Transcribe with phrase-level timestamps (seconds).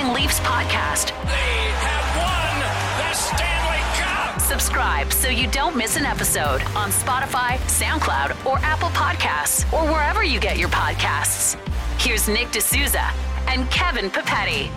[0.00, 1.08] Everything Leafs podcast.
[1.26, 2.60] They have won
[2.96, 4.40] the Stanley Cup.
[4.40, 10.24] Subscribe so you don't miss an episode on Spotify, SoundCloud, or Apple Podcasts, or wherever
[10.24, 11.56] you get your podcasts.
[12.00, 13.12] Here's Nick D'Souza
[13.46, 14.70] and Kevin Papetti.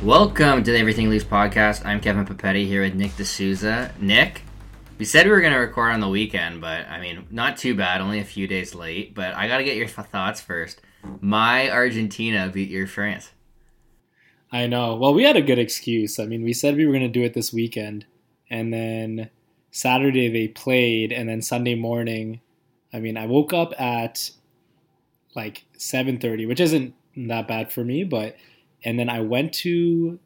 [0.00, 1.84] Welcome to the Everything Leafs podcast.
[1.84, 3.92] I'm Kevin Papetti here with Nick D'Souza.
[3.98, 4.42] Nick,
[4.98, 7.74] we said we were going to record on the weekend, but I mean, not too
[7.74, 9.14] bad, only a few days late.
[9.14, 10.80] But I got to get your th- thoughts first.
[11.20, 13.32] My Argentina beat your France.
[14.52, 14.94] I know.
[14.94, 16.20] Well, we had a good excuse.
[16.20, 18.06] I mean, we said we were going to do it this weekend,
[18.48, 19.30] and then
[19.72, 22.40] Saturday they played, and then Sunday morning,
[22.92, 24.30] I mean, I woke up at
[25.34, 28.36] like 7:30, which isn't that bad for me, but
[28.84, 30.20] and then I went to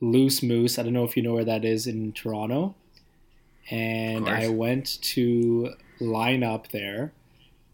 [0.00, 0.78] Loose Moose.
[0.78, 2.74] I don't know if you know where that is in Toronto.
[3.70, 7.12] And I went to line up there,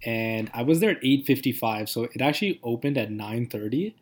[0.05, 1.89] and I was there at 8:55.
[1.89, 3.94] So it actually opened at 9:30,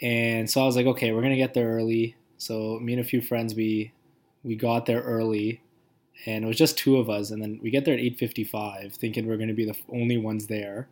[0.00, 2.16] and so I was like, okay, we're gonna get there early.
[2.38, 3.92] So me and a few friends, we
[4.44, 5.60] we got there early,
[6.26, 7.30] and it was just two of us.
[7.30, 10.88] And then we get there at 8:55, thinking we're gonna be the only ones there.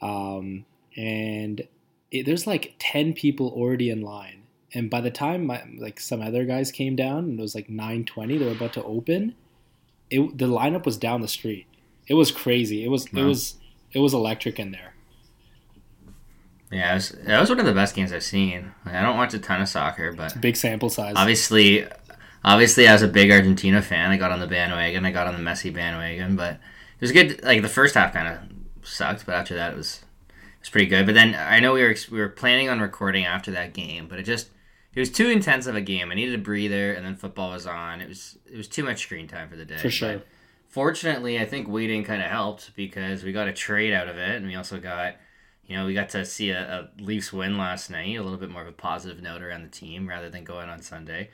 [0.00, 1.66] Um, and
[2.10, 4.41] it, there's like 10 people already in line
[4.74, 7.68] and by the time my, like some other guys came down and it was like
[7.68, 9.34] 9.20 they were about to open
[10.10, 11.66] it the lineup was down the street
[12.06, 13.22] it was crazy it was wow.
[13.22, 13.56] it was
[13.92, 14.92] it was electric in there
[16.72, 18.72] yeah, it was, that was one of the best games I've seen.
[18.86, 21.12] Like, I don't watch a ton of soccer, but big sample size.
[21.16, 21.86] Obviously,
[22.42, 25.04] obviously, as a big Argentina fan, I got on the bandwagon.
[25.04, 27.42] I got on the Messi bandwagon, but it was good.
[27.44, 30.00] Like the first half kind of sucked, but after that, it was
[30.60, 31.04] it's pretty good.
[31.04, 34.18] But then I know we were we were planning on recording after that game, but
[34.18, 34.48] it just
[34.94, 36.10] it was too intense of a game.
[36.10, 38.00] I needed a breather, and then football was on.
[38.00, 39.78] It was it was too much screen time for the day.
[39.78, 40.18] For sure.
[40.18, 40.26] But
[40.68, 44.36] fortunately, I think waiting kind of helped because we got a trade out of it,
[44.36, 45.16] and we also got
[45.64, 46.60] you know we got to see a,
[46.98, 49.68] a Leafs win last night, a little bit more of a positive note around the
[49.68, 51.30] team rather than going on Sunday.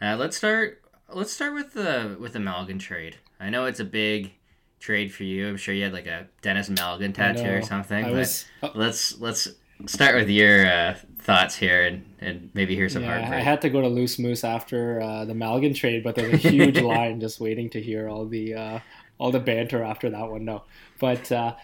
[0.00, 0.82] Uh, let's start.
[1.12, 3.16] Let's start with the with the Malgin trade.
[3.38, 4.32] I know it's a big
[4.80, 5.48] trade for you.
[5.48, 8.04] I'm sure you had like a Denis Malgin tattoo or something.
[8.04, 8.70] but was, oh.
[8.74, 9.48] let's let's
[9.86, 13.40] start with your uh, thoughts here and, and maybe hear some yeah, heartbreak.
[13.40, 16.36] I had to go to Loose Moose after uh, the Malgin trade, but there's a
[16.48, 18.78] huge line just waiting to hear all the uh,
[19.18, 20.44] all the banter after that one.
[20.44, 20.64] No,
[20.98, 21.54] but uh,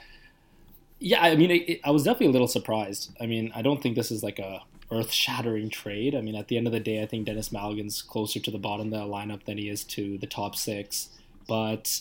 [1.01, 3.17] yeah, I mean, it, it, I was definitely a little surprised.
[3.21, 6.15] I mean, I don't think this is like a earth shattering trade.
[6.15, 8.59] I mean, at the end of the day, I think Denis Malgin's closer to the
[8.59, 11.11] bottom of the lineup than he is to the top six.
[11.47, 12.01] But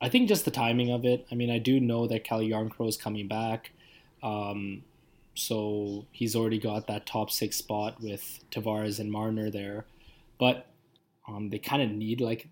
[0.00, 1.26] I think just the timing of it.
[1.32, 3.72] I mean, I do know that Calle Jarnkrok is coming back.
[4.22, 4.82] Um,
[5.38, 9.86] so he's already got that top six spot with Tavares and Marner there.
[10.38, 10.66] But
[11.26, 12.48] um, they kind of need like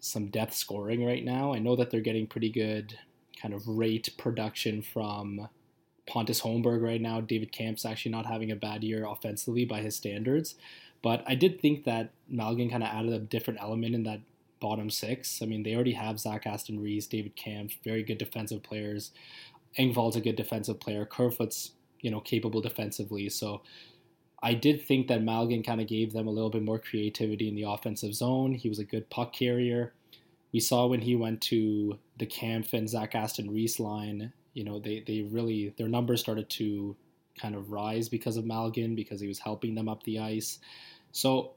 [0.00, 1.52] some depth scoring right now.
[1.52, 2.98] I know that they're getting pretty good
[3.40, 5.48] kind of rate production from
[6.06, 7.20] Pontus Holmberg right now.
[7.20, 10.54] David Kampf's actually not having a bad year offensively by his standards.
[11.02, 14.20] But I did think that Malgin kind of added a different element in that
[14.60, 15.40] bottom six.
[15.42, 19.12] I mean, they already have Zach Aston Reese, David Kampf, very good defensive players.
[19.78, 21.04] Engvall's a good defensive player.
[21.04, 23.28] Kerfoot's, you know, capable defensively.
[23.28, 23.62] So
[24.42, 27.54] I did think that Malgin kind of gave them a little bit more creativity in
[27.54, 28.54] the offensive zone.
[28.54, 29.92] He was a good puck carrier.
[30.52, 34.78] We saw when he went to the Kampf and Zach Aston Reese line, you know,
[34.78, 36.96] they, they really, their numbers started to
[37.40, 40.58] kind of rise because of Malgin because he was helping them up the ice.
[41.12, 41.52] So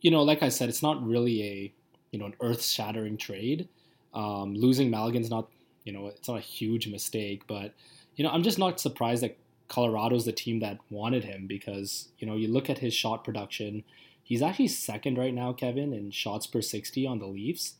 [0.00, 1.74] you know, like I said, it's not really a
[2.10, 3.68] you know an earth shattering trade.
[4.14, 5.48] Um, losing Malgin's not
[5.84, 7.74] you know it's not a huge mistake, but
[8.20, 9.38] you know I'm just not surprised that
[9.68, 13.82] Colorado's the team that wanted him because you know you look at his shot production,
[14.22, 17.76] he's actually second right now, Kevin, in shots per sixty on the Leafs.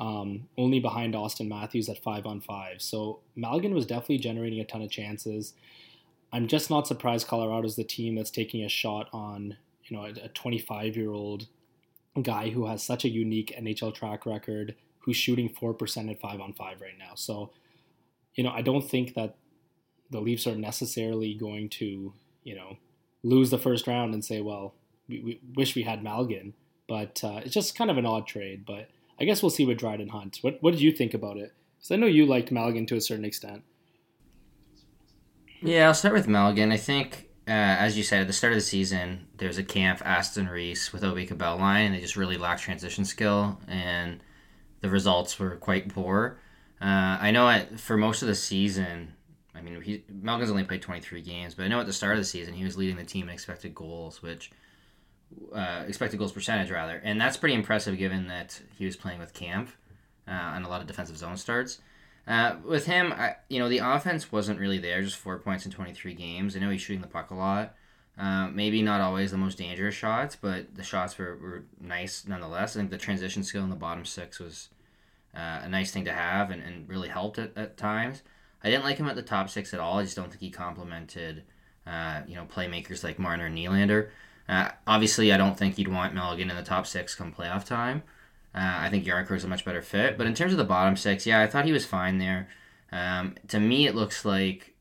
[0.00, 2.82] Um, only behind Austin Matthews at five on five.
[2.82, 5.54] So Malgin was definitely generating a ton of chances.
[6.32, 10.28] I'm just not surprised Colorado's the team that's taking a shot on you know a
[10.30, 11.46] 25 year old
[12.22, 16.54] guy who has such a unique NHL track record, who's shooting 4% at 5 on
[16.54, 17.12] 5 right now.
[17.14, 17.52] So,
[18.34, 19.36] you know, I don't think that
[20.10, 22.12] the Leafs are necessarily going to,
[22.44, 22.76] you know,
[23.22, 24.74] lose the first round and say, well,
[25.08, 26.52] we, we wish we had Malgin.
[26.88, 28.64] But uh, it's just kind of an odd trade.
[28.66, 28.88] But
[29.18, 30.38] I guess we'll see with Dryden Hunt.
[30.42, 31.52] What, what did you think about it?
[31.76, 33.62] Because I know you liked Malgin to a certain extent.
[35.60, 36.72] Yeah, I'll start with Malgin.
[36.72, 40.02] I think uh, as you said at the start of the season, there's a Kampf
[40.04, 41.92] Aston Reese with Aube-Kubel line.
[41.92, 44.20] They just really lacked transition skill, and
[44.80, 46.40] the results were quite poor.
[46.80, 49.14] Uh, I know at, for most of the season,
[49.56, 52.18] I mean, he, Malgin's only played 23 games, but I know at the start of
[52.18, 54.50] the season he was leading the team in expected goals, which
[55.54, 59.32] uh, expected goals percentage rather, and that's pretty impressive given that he was playing with
[59.32, 59.76] Kampf
[60.28, 61.78] uh, and a lot of defensive zone starts.
[62.26, 65.00] Uh, with him, I, you know, the offense wasn't really there.
[65.00, 66.56] Just four points in 23 games.
[66.56, 67.74] I know he's shooting the puck a lot.
[68.18, 72.74] Uh, maybe not always the most dangerous shots, but the shots were, were nice nonetheless.
[72.74, 74.70] I think the transition skill in the bottom six was
[75.36, 78.22] uh, a nice thing to have and, and really helped at, at times.
[78.66, 80.00] I didn't like him at the top six at all.
[80.00, 81.44] I just don't think he complemented,
[81.86, 84.08] uh, you know, playmakers like Marner and Nylander.
[84.48, 88.02] Uh, obviously, I don't think you'd want Malgin in the top six come playoff time.
[88.52, 90.18] Uh, I think Jarnkrok is a much better fit.
[90.18, 92.48] But in terms of the bottom six, yeah, I thought he was fine there.
[92.90, 94.74] Um, to me, it looks like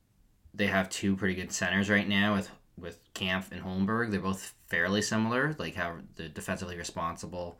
[0.55, 2.49] they have two pretty good centers right now with
[2.79, 4.09] with Kampf and Holmberg.
[4.09, 7.59] They're both fairly similar, like how they're defensively responsible.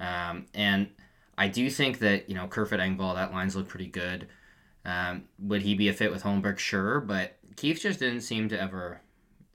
[0.00, 0.88] Um, and
[1.38, 4.26] I do think that you know Kerfoot Engvall that lines look pretty good.
[4.90, 6.58] Um, would he be a fit with Holmberg?
[6.58, 9.00] Sure, but Keefe just didn't seem to ever.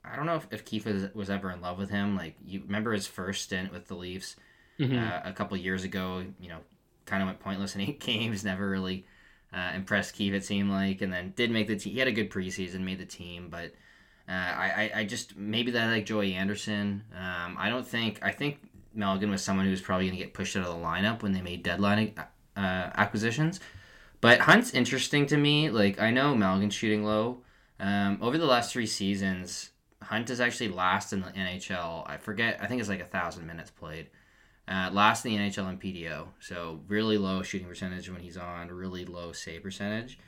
[0.04, 2.16] I don't know if, if Keefe was, was ever in love with him.
[2.16, 4.36] Like you remember his first stint with the Leafs
[4.78, 4.96] mm-hmm.
[4.96, 6.24] uh, a couple years ago.
[6.40, 6.58] You know,
[7.04, 8.44] kind of went pointless in eight games.
[8.44, 9.06] Never really
[9.52, 10.32] uh, impressed Keefe.
[10.32, 11.92] It seemed like, and then did make the team.
[11.92, 13.72] He had a good preseason, made the team, but
[14.28, 17.04] uh, I, I just maybe that like Joey Anderson.
[17.14, 18.58] Um, I don't think I think
[18.96, 21.32] Malgin was someone who was probably going to get pushed out of the lineup when
[21.32, 22.14] they made deadline
[22.56, 23.60] uh, acquisitions.
[24.20, 25.70] But Hunt's interesting to me.
[25.70, 27.42] Like I know Malgin's shooting low.
[27.78, 29.70] Um, over the last three seasons,
[30.02, 32.08] Hunt is actually last in the NHL.
[32.08, 32.58] I forget.
[32.60, 34.08] I think it's like a thousand minutes played.
[34.68, 36.26] Uh, last in the NHL in PDO.
[36.40, 38.68] So really low shooting percentage when he's on.
[38.68, 40.18] Really low save percentage.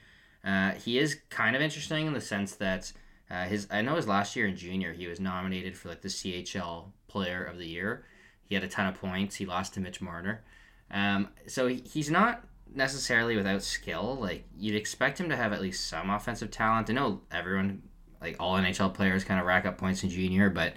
[0.44, 2.92] Uh, he is kind of interesting in the sense that
[3.30, 6.08] uh, his I know his last year in junior he was nominated for like the
[6.08, 8.04] CHL Player of the Year.
[8.44, 9.36] He had a ton of points.
[9.36, 10.44] He lost to Mitch Marner.
[10.90, 12.44] Um, so he, he's not
[12.74, 14.16] necessarily without skill.
[14.20, 16.90] Like you'd expect him to have at least some offensive talent.
[16.90, 17.82] I know everyone,
[18.20, 20.74] like all NHL players, kind of rack up points in junior, but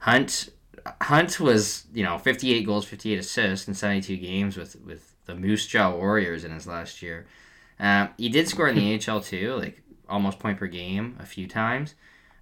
[0.00, 0.50] Hunt
[1.02, 5.66] Hunt was you know 58 goals, 58 assists in 72 games with with the Moose
[5.66, 7.26] Jaw Warriors in his last year.
[7.78, 11.46] Um, he did score in the AHL too, like almost point per game a few
[11.46, 11.94] times.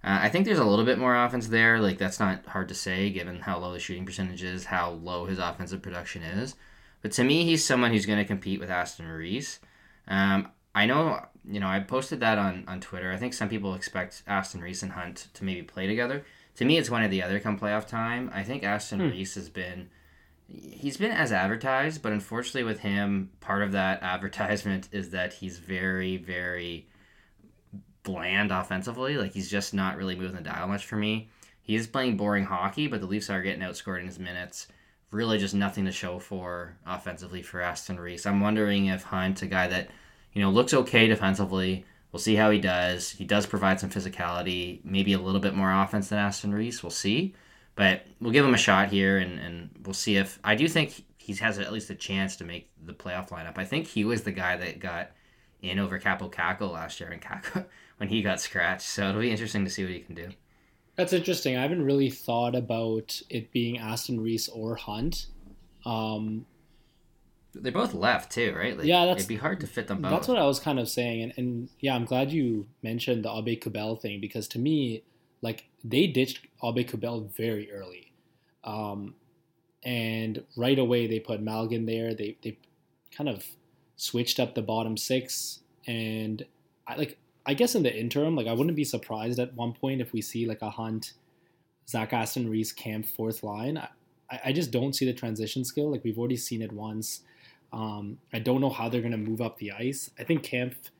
[0.03, 1.79] Uh, I think there's a little bit more offense there.
[1.79, 5.25] Like that's not hard to say given how low the shooting percentage is, how low
[5.25, 6.55] his offensive production is.
[7.01, 9.59] But to me, he's someone who's going to compete with Aston Reese.
[10.07, 13.11] Um, I know, you know, I posted that on, on Twitter.
[13.11, 16.25] I think some people expect Aston Reese and Hunt to maybe play together.
[16.55, 18.29] To me, it's one or the other come playoff time.
[18.33, 19.09] I think Aston hmm.
[19.09, 19.89] Reese has been
[20.51, 25.57] he's been as advertised, but unfortunately with him, part of that advertisement is that he's
[25.59, 26.87] very, very
[28.03, 29.17] bland offensively.
[29.17, 31.29] Like he's just not really moving the dial much for me.
[31.61, 34.67] He is playing boring hockey, but the Leafs are getting outscored in his minutes.
[35.11, 38.27] Really, just nothing to show for offensively for Aston Reese.
[38.27, 39.89] I'm wondering if Hunt, a guy that
[40.33, 43.09] you know looks okay defensively, we'll see how he does.
[43.09, 46.83] He does provide some physicality, maybe a little bit more offense than Aston Reese.
[46.83, 47.33] We'll see,
[47.75, 51.03] but we'll give him a shot here, and, and we'll see if I do think
[51.17, 53.57] he has at least a chance to make the playoff lineup.
[53.57, 55.11] I think he was the guy that got
[55.61, 57.65] in over Kaapo Kakko last year, and Kakko
[57.97, 58.87] when he got scratched.
[58.87, 60.29] So it'll be interesting to see what he can do.
[60.99, 61.55] That's interesting.
[61.55, 65.27] I haven't really thought about it being Aston Reese or Hunt.
[65.85, 66.45] Um,
[67.55, 68.77] they both left too, right?
[68.77, 70.11] Like, yeah, that's, it'd be hard to fit them both.
[70.11, 73.29] That's what I was kind of saying, and, and yeah, I'm glad you mentioned the
[73.29, 75.03] Aube-Kubel thing because to me,
[75.41, 78.11] like they ditched Aube-Kubel very early,
[78.65, 79.15] um,
[79.83, 82.13] and right away they put Malgin there.
[82.13, 82.57] They they
[83.15, 83.45] kind of
[83.95, 86.45] switched up the bottom six, and
[86.85, 87.17] I like
[87.49, 90.21] I guess in the interim, like I wouldn't be surprised at one point if we
[90.21, 91.13] see like a Hunt,
[91.87, 93.79] Zach Aston Reese Kampf fourth line.
[94.29, 95.89] I, I just don't see the transition skill.
[95.89, 97.21] Like we've already seen it once.
[97.73, 100.11] Um, I don't know how they're going to move up the ice.
[100.19, 100.91] I think Kampf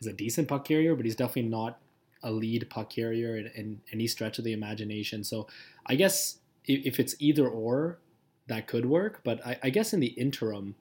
[0.00, 1.78] is a decent puck carrier, but he's definitely not
[2.24, 5.22] a lead puck carrier in, in any stretch of the imagination.
[5.22, 5.46] So
[5.86, 8.00] I guess if, if it's either or,
[8.48, 9.20] that could work.
[9.22, 10.74] But I, I guess in the interim,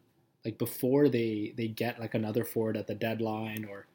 [0.44, 3.86] like before they they get like another forward at the deadline or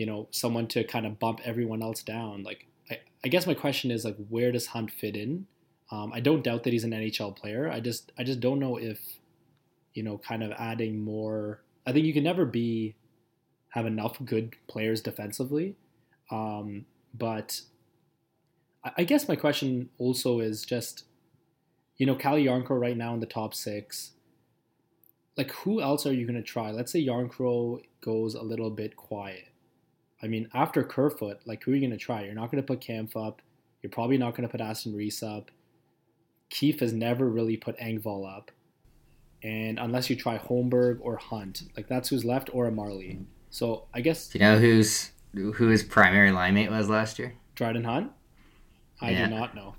[0.00, 2.42] you know, someone to kind of bump everyone else down.
[2.42, 5.46] Like, I, I guess my question is like, where does Hunt fit in?
[5.90, 7.70] Um, I don't doubt that he's an NHL player.
[7.70, 8.98] I just, I just don't know if,
[9.92, 11.60] you know, kind of adding more.
[11.86, 12.96] I think you can never be
[13.74, 15.76] have enough good players defensively,
[16.30, 17.60] um, but
[18.82, 21.04] I, I guess my question also is just,
[21.98, 24.12] you know, Calle Jarnkrok right now in the top six
[25.36, 26.70] like who else are you going to try?
[26.70, 29.49] Let's say Jarnkrok goes a little bit quiet.
[30.22, 32.24] I mean, after Kerfoot, like who are you going to try?
[32.24, 33.42] You're not going to put Kampf up.
[33.82, 35.50] You're probably not going to put Aston Reese up.
[36.50, 38.50] Keefe has never really put Engvall up.
[39.42, 43.20] And unless you try Holmberg or Hunt, like that's who's left, or a Marley.
[43.48, 44.28] So I guess.
[44.28, 47.34] Do you know who's who his primary line mate was last year?
[47.54, 48.12] Dryden Hunt.
[49.00, 49.28] I yeah.
[49.28, 49.74] do not know.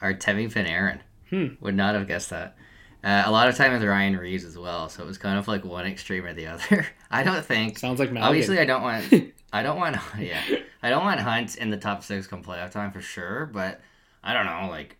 [0.00, 1.00] Artemi Panarin.
[1.30, 1.54] Hmm.
[1.60, 2.56] Would not have guessed that.
[3.02, 5.48] Uh, a lot of time with Ryan Reaves as well, so it was kind of
[5.48, 6.86] like one extreme or the other.
[7.10, 7.78] I don't think.
[7.78, 8.22] Sounds like Malgin.
[8.22, 9.12] Obviously, I don't want.
[9.52, 9.96] I don't want.
[10.18, 10.42] Yeah,
[10.82, 13.46] I don't want Hunt in the top six come playoff time for sure.
[13.46, 13.80] But
[14.22, 14.68] I don't know.
[14.68, 14.96] Like,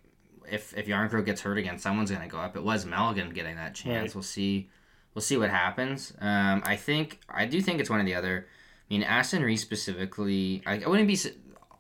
[0.51, 2.57] if if Jarnkrok gets hurt again, someone's gonna go up.
[2.57, 4.11] It was Malgin getting that chance.
[4.11, 4.15] Right.
[4.15, 4.71] We'll see.
[5.15, 6.13] We'll see what happens.
[6.21, 8.47] Um, I think I do think it's one or the other.
[8.89, 10.63] I mean, Aston Reese specifically.
[10.67, 11.19] I, I wouldn't be.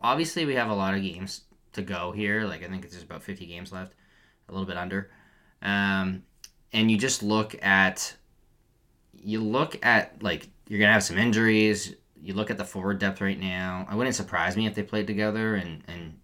[0.03, 1.43] Obviously, we have a lot of games
[1.75, 2.45] to go here.
[2.45, 3.95] Like I think it's just about fifty games left,
[4.49, 5.11] a little bit under.
[5.63, 6.25] Um,
[6.73, 8.15] and you just look at
[9.23, 11.95] you look at like you're gonna have some injuries.
[12.21, 13.87] You look at the forward depth right now.
[13.89, 16.19] I wouldn't surprise me if they played together and and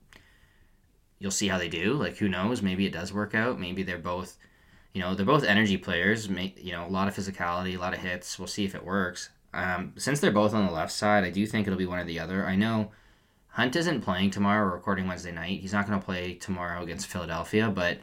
[1.19, 1.95] you'll see how they do.
[1.95, 2.63] Like who knows?
[2.63, 3.61] Maybe it does work out.
[3.61, 4.37] Maybe they're both,
[4.93, 6.29] you know, they're both energy players.
[6.29, 8.39] You know, a lot of physicality, a lot of hits.
[8.39, 9.31] We'll see if it works.
[9.55, 12.05] Um, since they're both on the left side, I do think it'll be one or
[12.05, 12.47] the other.
[12.47, 12.91] I know
[13.49, 14.67] Hunt isn't playing tomorrow.
[14.67, 15.61] We're recording Wednesday night.
[15.61, 17.99] He's not going to play tomorrow against Philadelphia, but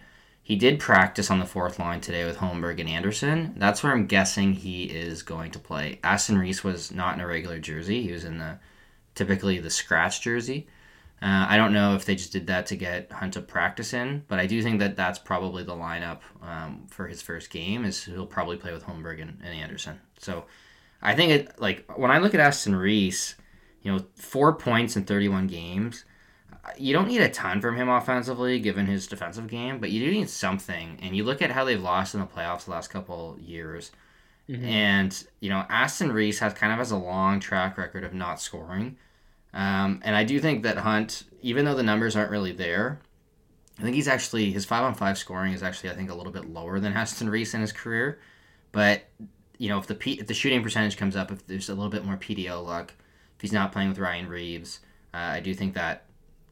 [0.49, 3.53] he did practice on the fourth line today with Holmberg and Anderson.
[3.57, 5.99] That's where I'm guessing he is going to play.
[6.03, 8.01] Aston Reese was not in a regular jersey.
[8.01, 8.57] He was in the
[9.13, 10.65] typically the scratch jersey.
[11.21, 14.23] Uh, I don't know if they just did that to get Hunt to practice in,
[14.27, 17.85] but I do think that that's probably the lineup um, for his first game.
[17.85, 19.99] Is he'll probably play with Holmberg and, and Anderson.
[20.17, 20.45] So
[20.99, 23.35] I think it like when I look at Aston Reese,
[23.83, 26.05] you know, four points in 31 games.
[26.77, 30.11] You don't need a ton from him offensively, given his defensive game, but you do
[30.11, 30.99] need something.
[31.01, 33.91] And you look at how they've lost in the playoffs the last couple years,
[34.47, 38.41] and you know, Aston Reese has kind of has a long track record of not
[38.41, 38.97] scoring.
[39.53, 42.99] Um, and I do think that Hunt, even though the numbers aren't really there,
[43.77, 46.33] I think he's actually his five on five scoring is actually I think a little
[46.33, 48.19] bit lower than Aston Reese in his career.
[48.71, 49.03] But
[49.57, 51.89] you know, if the P, if the shooting percentage comes up, if there's a little
[51.89, 52.93] bit more PDO luck,
[53.35, 54.79] if he's not playing with Ryan Reaves,
[55.13, 56.05] uh, I do think that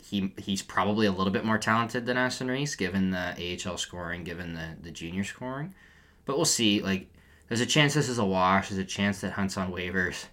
[0.09, 4.23] he he's probably a little bit more talented than Aston Reese, given the AHL scoring,
[4.23, 5.73] given the the junior scoring.
[6.25, 6.81] But we'll see.
[6.81, 7.07] Like,
[7.47, 8.69] there's a chance this is a wash.
[8.69, 10.25] There's a chance that Hunt's on waivers.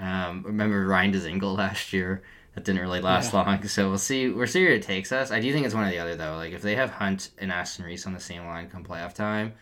[0.00, 2.22] Um, remember Ryan Dzingel last year?
[2.54, 3.42] That didn't really last Yeah.
[3.42, 3.66] long.
[3.66, 4.28] So we'll see.
[4.28, 5.30] We'll see where it takes us.
[5.30, 6.36] I do think it's one or the other though.
[6.36, 9.54] Like if they have Hunt and Aston Reese on the same line come playoff time,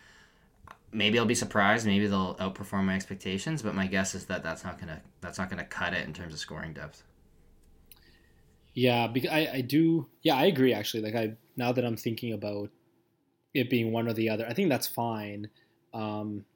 [0.93, 1.87] maybe I'll be surprised.
[1.87, 3.63] Maybe they'll outperform my expectations.
[3.63, 6.33] But my guess is that that's not gonna that's not gonna cut it in terms
[6.35, 7.05] of scoring depth.
[8.81, 10.07] Yeah, because I, I do.
[10.23, 10.73] Yeah, I agree.
[10.73, 12.71] Actually, like I now that I'm thinking about
[13.53, 15.51] it being one or the other, I think that's fine.
[15.93, 16.47] Um,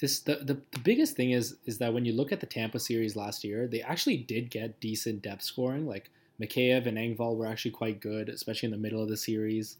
[0.00, 2.78] this the, the the biggest thing is is that when you look at the Tampa
[2.78, 5.86] series last year, they actually did get decent depth scoring.
[5.86, 6.10] Like
[6.40, 9.78] Mikheyev and Engvall were actually quite good, especially in the middle of the series.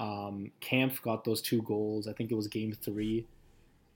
[0.00, 2.08] Um, Kampf got those two goals.
[2.08, 3.24] I think it was game three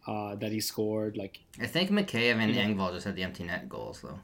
[0.06, 1.16] uh, that he scored.
[1.16, 2.64] Like I think Mikheyev and Yeah.
[2.64, 4.20] Engvall just had the empty net goals though,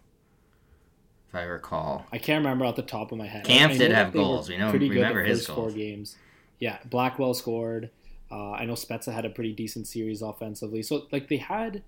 [1.35, 2.07] if I recall.
[2.13, 3.45] I can't remember off the top of my head.
[3.45, 4.49] Kampf I did have that they were goals.
[4.49, 5.59] We know- pretty remember his goals.
[5.59, 6.17] four games.
[6.61, 7.91] Yeah, Blackwell scored.
[8.31, 10.83] Uh, I know Spezza had a pretty decent series offensively.
[10.83, 11.83] So like they had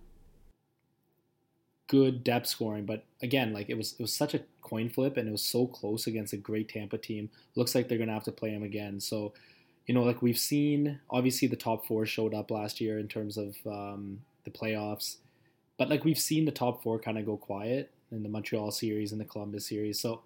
[1.89, 5.29] good depth scoring, but again, like it was it was such a coin flip and
[5.29, 7.31] it was so close against a great Tampa team.
[7.55, 9.01] Looks like they're gonna have to play him again.
[9.01, 9.33] So
[9.87, 13.37] you know, like we've seen, obviously the top four showed up last year in terms
[13.37, 15.19] of um, the playoffs,
[15.79, 19.13] but like we've seen the top four kind of go quiet in the Montreal series
[19.13, 20.01] and the Columbus series.
[20.01, 20.23] So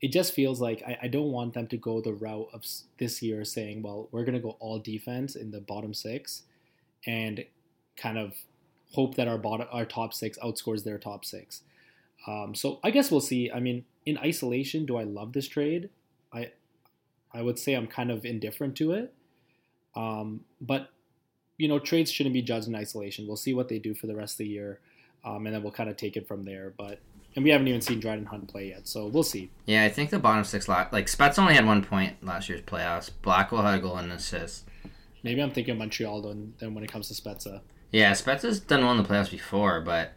[0.00, 2.64] it just feels like I, I don't want them to go the route of
[2.98, 6.42] this year saying, well, we're going to go all defense in the bottom six
[7.06, 7.44] and
[7.96, 8.34] kind of
[8.92, 11.62] hope that our bottom, our top six outscores their top six.
[12.26, 13.50] Um, so I guess we'll see.
[13.50, 15.90] I mean, in isolation, do I love this trade?
[16.32, 16.50] I
[17.34, 19.14] I would say I'm kind of indifferent to it.
[19.94, 20.90] Um, but
[21.58, 23.26] you know, trades shouldn't be judged in isolation.
[23.26, 24.80] We'll see what they do for the rest of the year,
[25.24, 26.72] um, and then we'll kind of take it from there.
[26.76, 26.98] But
[27.34, 29.50] and we haven't even seen Dryden Hunt play yet, so we'll see.
[29.66, 32.62] Yeah, I think the bottom six lot like Spets only had one point last year's
[32.62, 33.10] playoffs.
[33.22, 34.64] Blackwell had a goal and an assist.
[35.22, 37.60] Maybe I'm thinking Montreal than, than when it comes to Spezza.
[37.92, 40.12] Yeah, Spets has done well in the playoffs before, but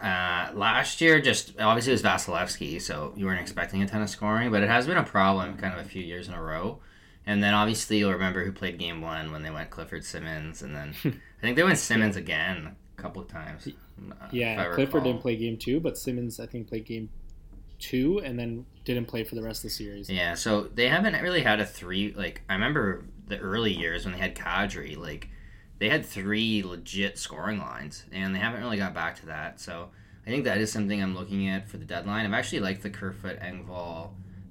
[0.00, 4.10] uh, last year just obviously it was Vasilevskiy, so you weren't expecting a ton of
[4.10, 6.78] scoring, but it has been a problem kind of a few years in a row.
[7.26, 10.74] And then obviously you'll remember who played game one when they went Clifford Simmonds, and
[10.74, 13.68] then I think they went Simmonds again a couple of times.
[14.30, 17.08] Yeah, Clifford didn't play game two, but Simmonds I think played game
[17.78, 20.08] two and then didn't play for the rest of the series.
[20.08, 22.12] Yeah, so they haven't really had a three.
[22.12, 25.28] Like I remember the early years when they had Kadri, like
[25.78, 29.60] they had three legit scoring lines, and they haven't really got back to that.
[29.60, 29.90] So
[30.26, 32.26] I think that is something I'm looking at for the deadline.
[32.26, 34.10] I've actually liked the Kerfoot Engvall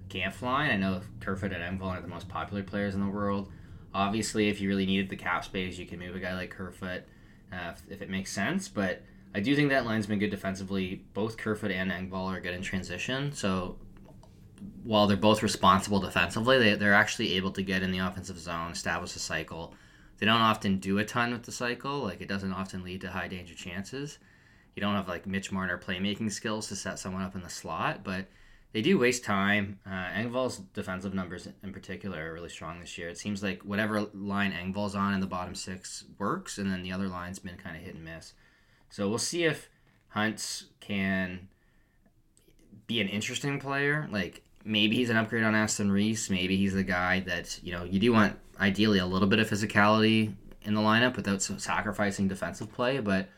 [0.09, 0.71] Kampf line.
[0.71, 3.51] I know Kerfoot and Engvall are the most popular players in the world.
[3.93, 7.03] Obviously, if you really needed the cap space, you can move a guy like Kerfoot
[7.51, 8.67] uh, if, if it makes sense.
[8.67, 9.01] But
[9.35, 11.03] I do think that line's been good defensively.
[11.13, 13.77] Both Kerfoot and Engvall are good in transition, so
[14.81, 18.71] while they're both responsible defensively, they, they're actually able to get in the offensive zone,
[18.71, 19.73] establish a cycle.
[20.19, 21.99] They don't often do a ton with the cycle.
[21.99, 24.19] Like it doesn't often lead to high danger chances.
[24.73, 28.05] You don't have like Mitch Marner playmaking skills to set someone up in the slot,
[28.05, 28.27] but
[28.71, 29.79] they do waste time.
[29.85, 33.09] Uh, Engvall's defensive numbers in particular are really strong this year.
[33.09, 36.93] It seems like whatever line Engvall's on in the bottom six works, and then the
[36.93, 38.31] other line's been kind of hit and miss.
[38.89, 39.69] So we'll see if
[40.09, 41.47] Hunt can
[42.87, 44.07] be an interesting player.
[44.11, 46.29] Like maybe he's an upgrade on Aston Reese.
[46.29, 49.49] Maybe he's the guy that you know you do want ideally a little bit of
[49.49, 52.99] physicality in the lineup without sacrificing defensive play.
[52.99, 53.29] But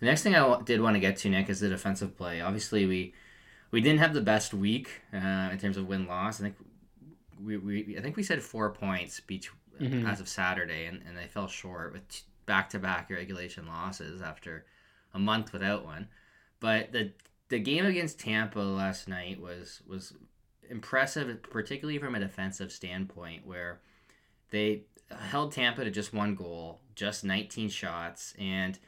[0.00, 2.40] the next thing I did want to get to Nick is the defensive play.
[2.40, 3.14] Obviously we
[3.70, 6.40] we didn't have the best week uh, in terms of win loss.
[6.40, 6.56] I think
[7.42, 10.06] we, we I think we said four points mm-hmm.
[10.06, 14.64] as of Saturday, and, and they fell short with back to back regulation losses after
[15.14, 16.08] a month without one.
[16.60, 17.12] But the
[17.48, 20.14] the game against Tampa last night was was
[20.68, 23.80] impressive, particularly from a defensive standpoint, where
[24.50, 28.78] they held Tampa to just one goal, just 19 shots, and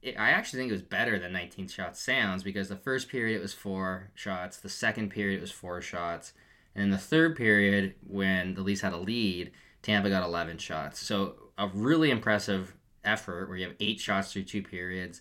[0.00, 3.36] it, I actually think it was better than 19 shots sounds because the first period
[3.36, 6.32] it was four shots, the second period it was four shots,
[6.74, 11.00] and in the third period when the Leafs had a lead, Tampa got 11 shots.
[11.00, 15.20] So a really impressive effort where you have eight shots through two periods.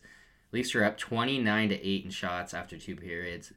[0.51, 3.53] Leafs are up 29 to 8 in shots after two periods.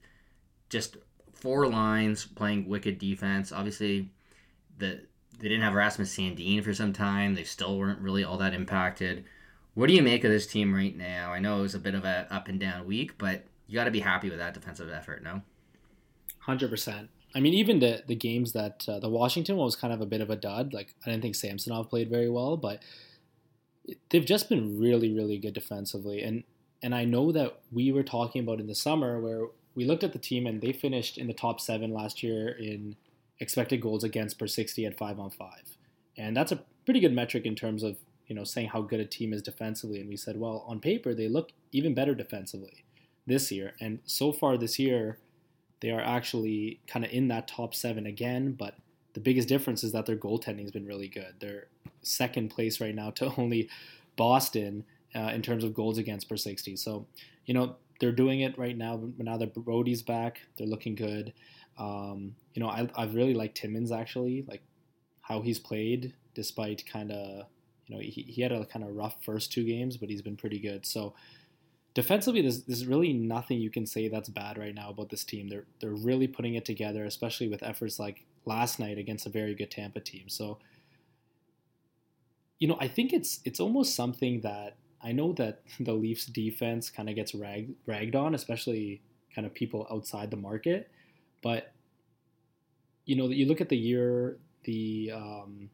[0.69, 0.97] Just
[1.33, 3.53] four lines playing wicked defense.
[3.53, 4.11] Obviously,
[4.79, 5.01] the
[5.41, 7.35] they didn't have Rasmus Sandin for some time.
[7.35, 9.25] They still weren't really all that impacted.
[9.75, 11.33] What do you make of this team right now?
[11.33, 13.85] I know it was a bit of a up and down week, but you got
[13.85, 15.43] to be happy with that defensive effort, no?
[16.39, 17.11] Hundred percent.
[17.35, 20.07] I mean, even the the games that uh, the Washington one was kind of a
[20.07, 20.73] bit of a dud.
[20.73, 22.81] Like I didn't think Samsonov played very well, but
[24.11, 26.23] they've just been really, really good defensively.
[26.23, 26.45] And
[26.83, 30.13] and I know that we were talking about in the summer where we looked at
[30.13, 32.97] the team and they finished in the top seven last year in
[33.41, 35.79] expected goals against per 60 at five on five.
[36.17, 39.07] And that's a pretty good metric in terms of, you know, saying how good a
[39.07, 39.99] team is defensively.
[39.99, 42.85] And we said, well, on paper, they look even better defensively
[43.27, 43.73] this year.
[43.81, 45.19] And so far this year,
[45.81, 48.53] they are actually kind of in that top seven again.
[48.53, 48.77] But
[49.15, 51.35] the biggest difference is that their goaltending has been really good.
[51.41, 51.69] They're
[52.03, 53.71] second place right now to only
[54.17, 56.77] Boston uh, in terms of goals against per 60.
[56.77, 57.07] So,
[57.47, 58.97] you know, they're doing it right now.
[58.97, 61.33] But Now that Brodie's back, they're looking good.
[61.79, 64.63] Um, you know, I, I really like Timmins actually, like
[65.23, 67.47] how he's played despite kind of,
[67.87, 70.37] you know, he, he had a kind of rough first two games, but he's been
[70.37, 70.85] pretty good.
[70.85, 71.15] So
[71.95, 75.49] defensively, there's, there's really nothing you can say that's bad right now about this team.
[75.49, 79.55] They're, they're really putting it together, especially with efforts like last night against a very
[79.55, 80.29] good Tampa team.
[80.29, 80.59] So,
[82.59, 86.91] you know, I think it's it's almost something that I know that the Leafs defense
[86.91, 89.03] kind of gets rag, ragged on, especially
[89.35, 90.91] kind of people outside the market.
[91.43, 91.73] But
[93.05, 95.71] you know, you look at the year, the um,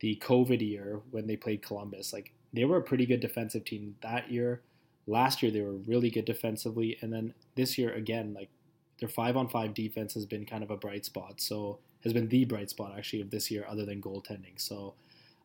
[0.00, 3.96] the COVID year when they played Columbus, like they were a pretty good defensive team
[4.02, 4.62] that year.
[5.06, 8.50] Last year they were really good defensively, and then this year again, like
[8.98, 11.40] their five on five defense has been kind of a bright spot.
[11.40, 14.56] So has been the bright spot actually of this year, other than goaltending.
[14.56, 14.94] So,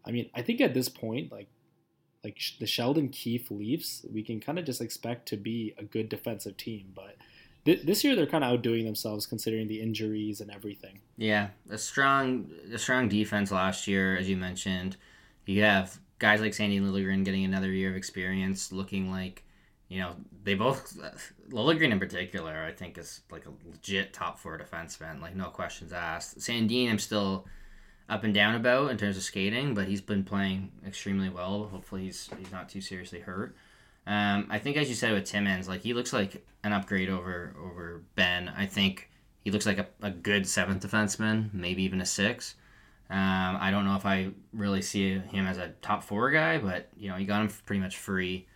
[0.06, 1.48] I mean, I think at this point, like
[2.24, 6.10] like the Sheldon Keefe Leafs, we can kind of just expect to be a good
[6.10, 6.94] defensive team.
[6.96, 7.18] But
[7.66, 11.00] th- this year they're kind of outdoing themselves considering the injuries and everything.
[11.18, 14.96] Yeah, a strong, a strong defense last year, as you mentioned.
[15.46, 19.44] You have guys like Sandin Liljegren getting another year of experience, looking like,
[19.94, 20.98] you know, they both
[21.52, 25.94] Liljegren in particular, I think is like a legit top four defenseman, like no questions
[25.94, 26.40] asked.
[26.40, 27.46] Sandin, I'm still
[28.10, 31.66] up and down about in terms of skating, but he's been playing extremely well.
[31.66, 33.56] Hopefully, he's he's not too seriously hurt.
[34.08, 37.56] Um, I think, as you said with Timmins, like he looks like an upgrade over
[37.64, 38.52] over Benn.
[38.58, 39.12] I think
[39.44, 42.56] he looks like a, a good seventh defenseman, maybe even a six.
[43.12, 46.90] Um, I don't know if I really see him as a top four guy, but
[46.98, 48.48] you know, you got him pretty much free.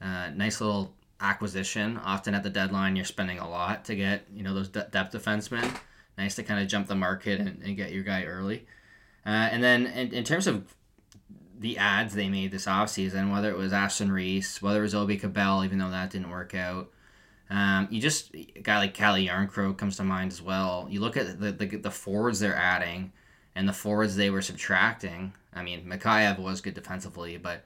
[0.00, 1.96] Uh, nice little acquisition.
[1.98, 5.14] Often at the deadline, you're spending a lot to get you know those de- depth
[5.14, 5.76] defensemen.
[6.18, 8.66] Nice to kind of jump the market and, and get your guy early.
[9.24, 10.74] Uh, and then in, in terms of
[11.58, 15.64] the ads they made this offseason, whether it was Aston Reese, whether it was Aube-Kubel,
[15.64, 16.90] even though that didn't work out,
[17.50, 20.86] um, you just a guy like Calle Jarnkrok comes to mind as well.
[20.90, 23.12] You look at the, the, the forwards they're adding
[23.54, 25.32] and the forwards they were subtracting.
[25.54, 27.64] I mean, Mikheyev was good defensively, but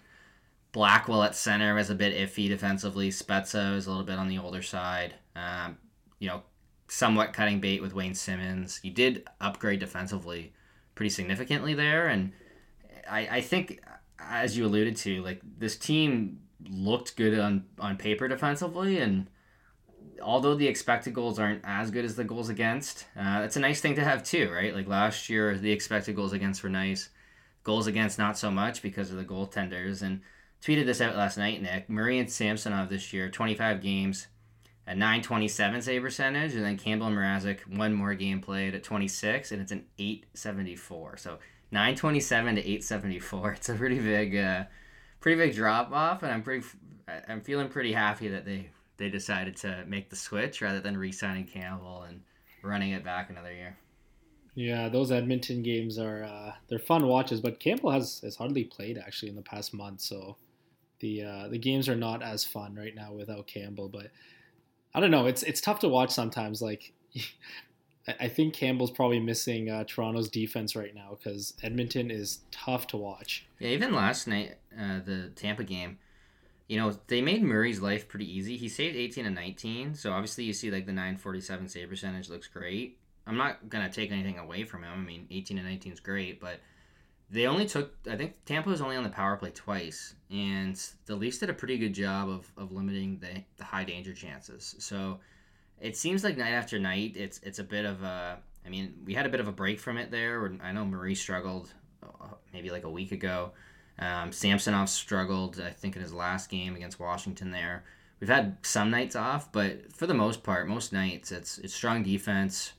[0.73, 3.11] Blackwell at center was a bit iffy defensively.
[3.11, 5.15] Spezza was a little bit on the older side.
[5.35, 5.79] Um,
[6.19, 6.43] you know,
[6.89, 8.81] somewhat cutting bait with Wayne Simmonds.
[8.83, 10.53] You did upgrade defensively
[10.95, 12.09] pretty significantly there.
[12.09, 12.33] And
[13.09, 13.81] I, I think,
[14.19, 19.29] as you alluded to, like this team looked good on, on paper defensively, and
[20.23, 23.81] although the expected goals aren't as good as the goals against, uh, that's a nice
[23.81, 24.75] thing to have too, right?
[24.75, 27.09] Like last year, the expected goals against were nice,
[27.65, 30.03] goals against not so much because of the goaltenders.
[30.03, 30.21] And
[30.65, 31.89] tweeted this out last night, Nick.
[31.89, 34.27] Murray and Samsonov this year, 25 games,
[34.87, 39.53] a 927 save percentage, and then Campbell and Mrazek, one more game played at 26,
[39.53, 41.17] and it's an 874.
[41.17, 41.39] So
[41.71, 43.53] 927 to 874.
[43.57, 44.65] It's a pretty big, uh,
[45.21, 46.67] pretty big drop off, and I'm pretty,
[47.29, 48.71] I'm feeling pretty happy that they
[49.01, 52.21] they decided to make the switch rather than re-signing Campbell and
[52.63, 53.79] running it back another year.
[54.55, 58.99] Yeah, those Edmonton games are uh, they're fun watches, but Campbell has has hardly played
[58.99, 60.37] actually in the past month, so
[61.01, 63.89] the uh, the games are not as fun right now without Campbell.
[63.89, 64.11] But
[64.95, 66.63] I don't know, it's it's tough to watch sometimes.
[66.63, 66.93] Like
[68.21, 72.97] I think Campbell's probably missing uh, Toronto's defense right now because Edmonton is tough to
[72.97, 73.47] watch.
[73.59, 75.99] Yeah, even last night, uh, the Tampa game
[76.71, 78.57] you know, they made Murray's life pretty easy.
[78.57, 82.47] He saved 18 and 19, so obviously you see like the 947 save percentage looks
[82.47, 82.97] great.
[83.27, 84.93] I'm not going to take anything away from him.
[84.93, 86.61] I mean, 18 and 19 is great, but
[87.31, 91.15] they only took, I think Tampa was only on the power play twice, and the
[91.15, 94.75] Leafs did a pretty good job of, of limiting the, the high danger chances.
[94.79, 95.21] So
[95.81, 99.15] it seems like night after night, it's it's a bit of a, I mean, we
[99.15, 100.53] had a bit of a break from it there.
[100.63, 103.53] I know Murray struggled uh, maybe like a week ago.
[104.01, 107.51] Um, Samsonov struggled, I think, in his last game against Washington.
[107.53, 107.85] There,
[108.19, 112.03] we've had some nights off, but for the most part, most nights it's it's strong
[112.03, 112.73] defense,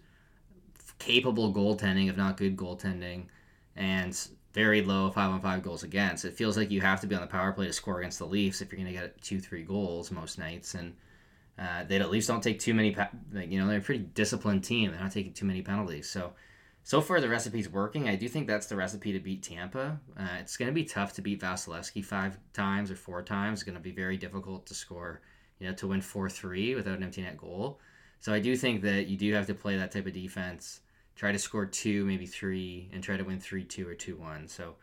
[1.00, 3.28] capable goaltending, if not good goaltending,
[3.78, 4.18] and
[4.54, 6.26] very low five on five goals against.
[6.26, 8.26] It feels like you have to be on the power play to score against the
[8.26, 10.94] Leafs if you're going to get two three goals most nights, and
[11.58, 12.96] uh, they at least don't take too many.
[13.32, 14.92] Like, you know, they're a pretty disciplined team.
[14.92, 16.34] They're not taking too many penalties, so
[16.84, 18.10] so far the recipe's working.
[18.10, 20.00] I do think that's the recipe to beat Tampa.
[20.20, 23.60] Uh, it's going to be tough to beat Vasilevskiy five times or four times.
[23.60, 25.22] It's going to be very difficult to score,
[25.60, 27.80] you know, to win four three without an empty net goal.
[28.20, 30.81] So I do think that you do have to play that type of defense.
[31.16, 34.48] Try to score two, maybe three, and try to win three two or two one.
[34.48, 34.76] So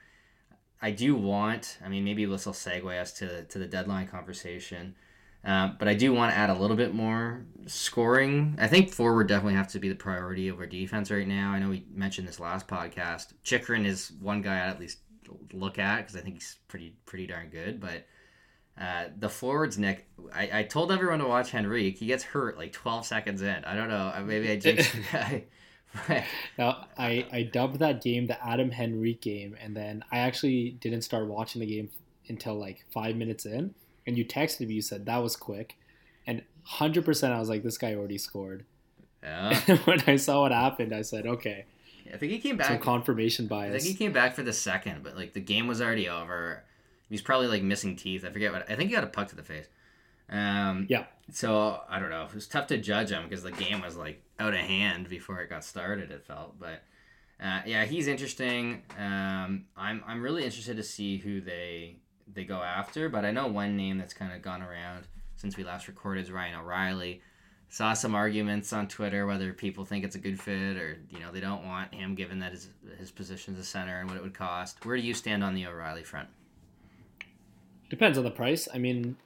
[0.81, 1.79] I do want.
[1.85, 4.95] I mean, maybe this will segue us to to the deadline conversation.
[5.45, 8.57] Uh, but I do want to add a little bit more scoring.
[8.61, 11.53] I think forward definitely have to be the priority over defense right now.
[11.53, 13.35] I know we mentioned this last podcast.
[13.45, 14.99] Chychrun is one guy I'd at least
[15.53, 17.81] look at because I think he's pretty pretty darn good.
[17.81, 18.07] But
[18.81, 21.99] uh, the forwards, Nick, I, I told everyone to watch Henrique.
[21.99, 23.65] He gets hurt like 12 seconds in.
[23.65, 24.13] I don't know.
[24.25, 25.45] Maybe I the guy.
[26.59, 31.03] now I, I dubbed that game the Adam Henrique game, and then I actually didn't
[31.03, 31.91] start watching the game
[32.29, 33.75] until like five minutes in
[34.09, 35.77] and you texted me, you said that was quick,
[36.27, 38.65] and hundred percent, I was like, this guy already scored.
[39.23, 39.61] Yeah.
[39.85, 41.67] when I saw what happened, I said, okay.
[42.13, 42.69] I think he came back.
[42.69, 43.75] Some confirmation bias.
[43.75, 46.65] I think he came back for the second, but like the game was already over.
[47.11, 48.25] He's probably like missing teeth.
[48.25, 48.63] I forget what.
[48.71, 49.67] I think he got a puck to the face.
[50.31, 51.05] Um, yeah.
[51.31, 52.25] So I don't know.
[52.25, 55.41] It was tough to judge him because the game was like out of hand before
[55.41, 56.11] it got started.
[56.11, 56.83] It felt, but
[57.43, 58.83] uh, yeah, he's interesting.
[58.99, 61.97] Um, I'm I'm really interested to see who they
[62.33, 63.09] they go after.
[63.09, 66.31] But I know one name that's kind of gone around since we last recorded is
[66.31, 67.23] Ryan O'Reilly.
[67.71, 71.31] Saw some arguments on Twitter whether people think it's a good fit or you know
[71.31, 74.23] they don't want him given that his his position as a center and what it
[74.23, 74.85] would cost.
[74.85, 76.29] Where do you stand on the O'Reilly front?
[77.91, 78.69] Depends on the price.
[78.73, 79.17] I mean,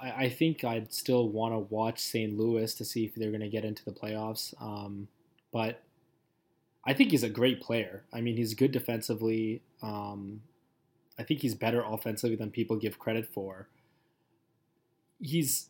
[0.00, 2.36] I, I think I'd still want to watch St.
[2.36, 4.54] Louis to see if they're going to get into the playoffs.
[4.60, 5.08] Um,
[5.52, 5.82] but
[6.86, 8.04] I think he's a great player.
[8.12, 9.62] I mean, he's good defensively.
[9.82, 10.42] Um,
[11.18, 13.68] I think he's better offensively than people give credit for.
[15.20, 15.68] He's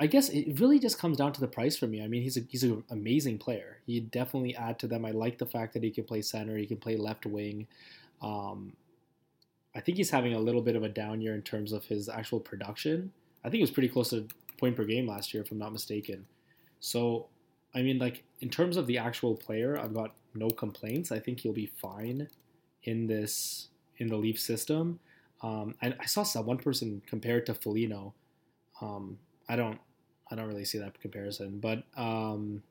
[0.00, 2.02] I guess it really just comes down to the price for me.
[2.02, 3.78] I mean, he's a, he's an amazing player.
[3.84, 5.04] He'd definitely add to them.
[5.04, 7.66] I like the fact that he can play center, he can play left wing.
[8.22, 8.74] Um,
[9.74, 12.08] I think he's having a little bit of a down year in terms of his
[12.08, 13.12] actual production.
[13.44, 14.26] I think he was pretty close to
[14.58, 16.26] point per game last year, if I'm not mistaken.
[16.80, 17.28] So,
[17.74, 21.12] I mean, like in terms of the actual player, I've got no complaints.
[21.12, 22.28] I think he'll be fine
[22.84, 25.00] in this in the Leaf system.
[25.42, 28.14] Um, I, I saw some one person compare it to Foligno.
[28.80, 29.78] Um, I don't
[30.30, 32.62] I don't really see that comparison, but um,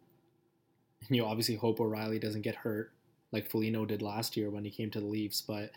[1.10, 2.92] you know obviously hope O'Reilly doesn't get hurt
[3.32, 5.42] like Foligno did last year when he came to the Leafs.
[5.42, 5.72] But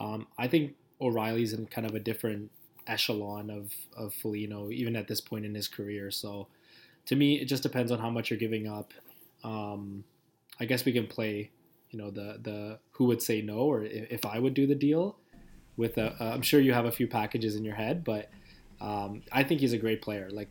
[0.00, 2.50] um, I think O'Reilly's in kind of a different
[2.88, 6.10] echelon of of Foligno even at this point in his career.
[6.10, 6.48] So
[7.06, 8.92] to me, it just depends on how much you're giving up.
[9.44, 10.04] Um,
[10.60, 11.50] I guess we can play
[11.90, 15.16] you know the the who would say no or if, I would do the deal.
[15.76, 18.30] With a, uh, I'm sure you have a few packages in your head, but
[18.80, 20.28] um, I think he's a great player.
[20.28, 20.48] Like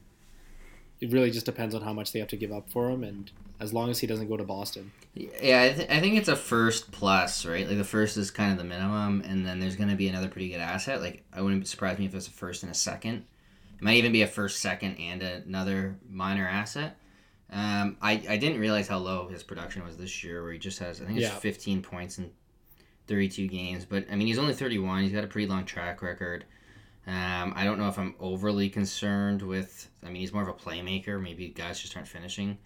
[1.02, 3.30] it really just depends on how much they have to give up for him, and
[3.60, 4.92] as long as he doesn't go to Boston.
[5.16, 7.68] Yeah, I, th- I think it's a first plus, right?
[7.68, 10.28] Like the first is kind of the minimum, and then there's going to be another
[10.28, 11.02] pretty good asset.
[11.02, 13.26] Like I wouldn't surprise me if it's a first and a second,
[13.78, 16.98] It might even be a first, second, and another minor asset.
[17.52, 20.80] Um, I, I didn't realize how low his production was this year, where he just
[20.80, 21.36] has I think it's Yeah.
[21.40, 22.30] 15 points in
[23.08, 23.86] 32 games.
[23.86, 25.04] But I mean, he's only 31.
[25.04, 26.46] He's got a pretty long track record.
[27.08, 29.90] Um, I don't know if I'm overly concerned with.
[30.04, 31.22] I mean, he's more of a playmaker.
[31.22, 32.58] Maybe guys just aren't finishing.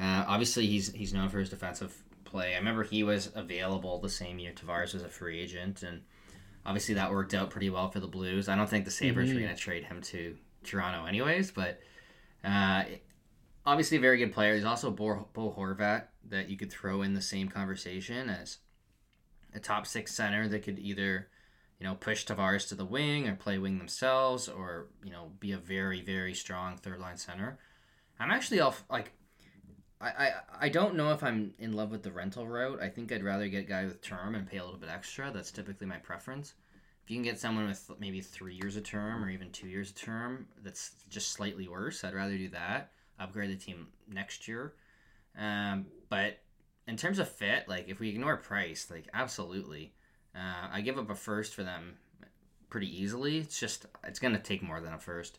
[0.00, 2.54] Uh, obviously, he's he's known for his defensive play.
[2.54, 6.02] I remember he was available the same year Tavares was a free agent, and
[6.64, 8.48] obviously that worked out pretty well for the Blues.
[8.48, 11.50] I don't think the Sabres were going to trade him to Toronto, anyways.
[11.50, 11.80] But
[12.44, 12.84] uh,
[13.66, 14.54] obviously, a very good player.
[14.54, 18.58] He's also Bo, Bo Horvat that you could throw in the same conversation as
[19.54, 21.28] a top six center that could either
[21.80, 25.52] you know, push Tavares to the wing or play wing themselves or, you know, be
[25.52, 27.58] a very, very strong third line center.
[28.18, 29.12] I'm actually off, like,
[30.00, 30.32] I, I,
[30.62, 32.80] I don't know if I'm in love with the rental route.
[32.80, 35.30] I think I'd rather get a guy with term and pay a little bit extra.
[35.30, 36.54] That's typically my preference.
[37.04, 39.90] If you can get someone with maybe three years of term or even two years
[39.90, 42.92] of term that's just slightly worse, I'd rather do that.
[43.18, 44.74] Upgrade the team next year.
[45.38, 46.38] Um, but
[46.86, 49.92] in terms of fit, like, if we ignore price, like, absolutely.
[50.34, 51.96] Uh, I give up a first for them
[52.70, 53.38] pretty easily.
[53.38, 55.38] It's just it's going to take more than a first.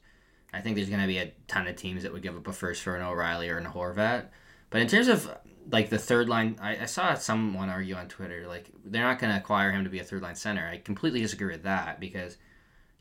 [0.54, 2.54] I think there's going to be a ton of teams that would give up a
[2.54, 4.26] first for an O'Reilly or an Horvat.
[4.72, 5.30] But in terms of
[5.70, 9.32] like the third line, I, I saw someone argue on Twitter like they're not going
[9.32, 10.68] to acquire him to be a third line center.
[10.68, 12.38] I completely disagree with that because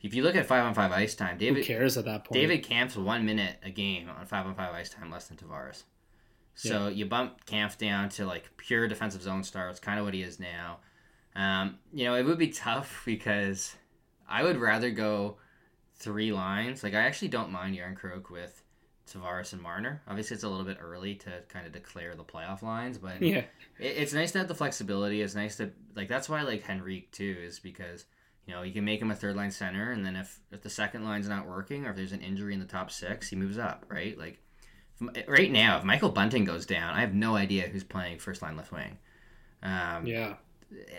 [0.01, 2.39] if you look at five on five ice time, Who David cares at that point?
[2.39, 5.83] David Kampf's one minute a game on five on five ice time less than Tavares.
[6.53, 9.69] So you bump Kampf down to like pure defensive zone star.
[9.69, 10.79] It's kind of what he is now.
[11.35, 13.75] Um, you know, it would be tough because
[14.29, 15.37] I would rather go
[15.95, 16.83] three lines.
[16.83, 18.60] Like I actually don't mind Jarnkrok with
[19.09, 20.01] Tavares and Marner.
[20.07, 23.37] Obviously, it's a little bit early to kind of declare the playoff lines, but Yeah.
[23.37, 23.47] it,
[23.79, 25.21] it's nice to have the flexibility.
[25.21, 28.05] It's nice to like that's why I like Henrique too, is because
[28.45, 30.69] you know you can make him a third line center, and then if if the
[30.69, 33.57] second line's not working or if there's an injury in the top six, he moves
[33.57, 34.17] up, right?
[34.17, 34.39] Like
[35.15, 38.41] if- right now, if Michael Bunting goes down, I have no idea who's playing first
[38.41, 38.97] line left wing.
[39.63, 40.35] Um, Yeah.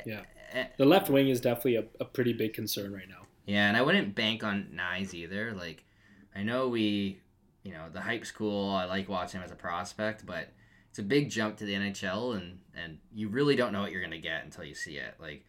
[0.05, 0.23] Yeah.
[0.53, 3.23] eh, The left wing is definitely a, a pretty big concern right now.
[3.47, 5.53] Yeah, and I wouldn't bank on Knies either.
[5.53, 5.85] Like,
[6.35, 7.21] I know we,
[7.63, 8.71] you know, the hype's cool.
[8.71, 10.49] I like watching him as a prospect, but
[10.91, 14.03] it's a big jump to the NHL, and and you really don't know what you're
[14.03, 15.15] gonna get until you see it.
[15.21, 15.45] Like,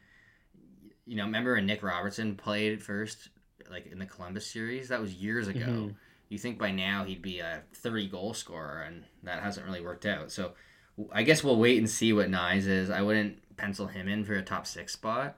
[1.05, 3.29] you know, remember when Nick Robertson played first,
[3.69, 4.89] like in the Columbus series?
[4.89, 5.65] That was years ago.
[5.65, 5.95] Mhm.
[6.29, 10.05] You think by now he'd be a 30 goal scorer, and that hasn't really worked
[10.05, 10.31] out.
[10.31, 10.53] So,
[11.11, 12.89] I guess we'll wait and see what Knies is.
[12.89, 15.37] I wouldn't pencil him in for a top six spot.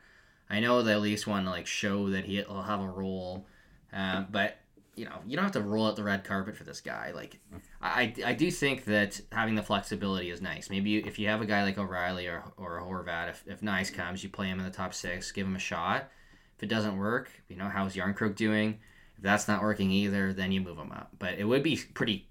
[0.49, 3.47] I know they at least want to like show that he'll have a role,
[3.91, 4.59] um, but
[4.95, 7.11] you know you don't have to roll out the red carpet for this guy.
[7.13, 7.39] Like
[7.81, 10.69] I, I do think that having the flexibility is nice.
[10.69, 13.87] Maybe you, if you have a guy like O'Reilly or or Horvat, if if Knies
[13.87, 14.01] mm-hmm.
[14.01, 16.09] comes, you play him in the top six, give him a shot.
[16.57, 18.79] If it doesn't work, you know how's Jarnkrok doing?
[19.17, 21.11] If that's not working either, then you move him up.
[21.19, 22.27] But it would be pretty.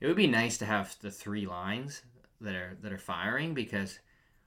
[0.00, 2.02] It would be nice to have the three lines
[2.40, 3.98] that are that are firing because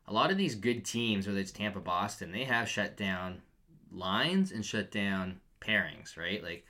[0.07, 3.41] a lot of these good teams, whether it's Tampa, Boston, they have shut down
[3.91, 6.43] lines and shut down pairings, right?
[6.43, 6.65] Like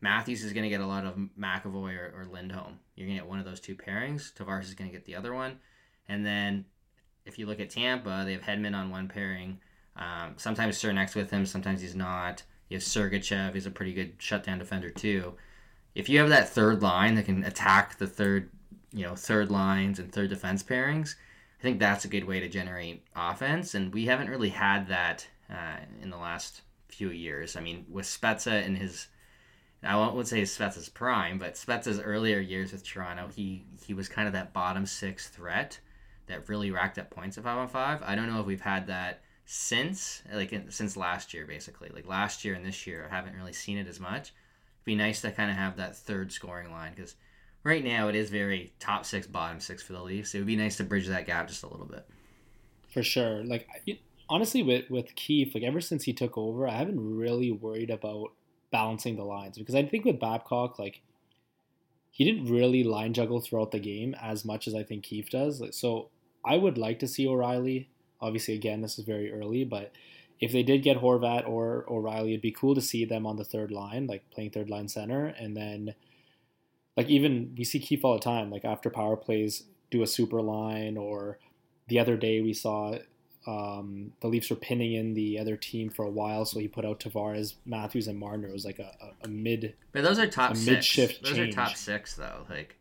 [0.00, 2.78] Matthews is going to get a lot of McAvoy or, or Lindholm.
[2.94, 4.32] You're going to get one of those two pairings.
[4.34, 5.58] Tavares is going to get the other one.
[6.08, 6.64] And then
[7.24, 9.58] if you look at Tampa, they have Hedman on one pairing.
[9.96, 12.42] Um, sometimes Cernak's with him, sometimes he's not.
[12.68, 15.34] You have Sergachev, he's a pretty good shutdown defender too.
[15.94, 18.50] If you have that third line that can attack the third,
[18.92, 21.14] you know, third lines and third defense pairings,
[21.58, 25.26] I think that's a good way to generate offense, and we haven't really had that
[25.50, 27.56] uh, in the last few years.
[27.56, 29.06] I mean, with Spezza and his,
[29.86, 34.26] I won't say Spezza's prime, but Spezza's earlier years with Toronto, he he was kind
[34.26, 35.78] of that bottom six threat
[36.26, 38.02] that really racked up points at five on five.
[38.02, 41.88] I don't know if we've had that since like in, since last year, basically.
[41.88, 44.32] Like last year and this year, I haven't really seen it as much.
[44.32, 47.14] It'd be nice to kind of have that third scoring line because
[47.62, 50.34] right now it is very top six, bottom six for the Leafs.
[50.34, 52.06] It would be nice to bridge that gap just a little bit.
[52.88, 53.44] For sure.
[53.44, 53.68] Like
[54.28, 58.32] honestly, with with Keefe, like ever since he took over, I haven't really worried about
[58.76, 61.00] balancing the lines because I think with Babcock, like
[62.10, 65.62] he didn't really line juggle throughout the game as much as I think Keefe does.
[65.70, 66.10] So
[66.44, 67.88] I would like to see O'Reilly.
[68.20, 69.92] Obviously, again, this is very early, but
[70.40, 73.44] if they did get Horvat or O'Reilly, it'd be cool to see them on the
[73.44, 75.94] third line, like playing third line center, and then
[76.98, 80.42] like even we see Keefe all the time, like after power plays, do a super
[80.42, 81.38] line, or
[81.88, 82.98] the other day we saw
[83.46, 86.84] um, the Leafs were pinning in the other team for a while, so he put
[86.84, 88.48] out Tavares, Matthews, and Marner.
[88.48, 89.74] It was like a, a, a mid.
[89.92, 90.66] But those are top A six.
[90.66, 91.54] mid-shift Those change.
[91.54, 92.46] are top six though.
[92.50, 92.76] Like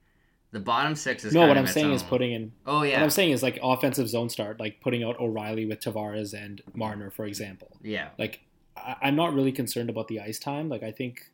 [0.51, 2.51] the bottom six is No, what I'm saying is putting in.
[2.65, 2.95] Oh yeah.
[2.97, 6.61] What I'm saying is like offensive zone start, like putting out O'Reilly with Tavares and
[6.73, 7.77] Marner, for example.
[7.83, 8.09] yeah.
[8.17, 8.41] Like
[8.77, 10.69] I, I'm not really concerned about the ice time.
[10.69, 11.29] Like I think,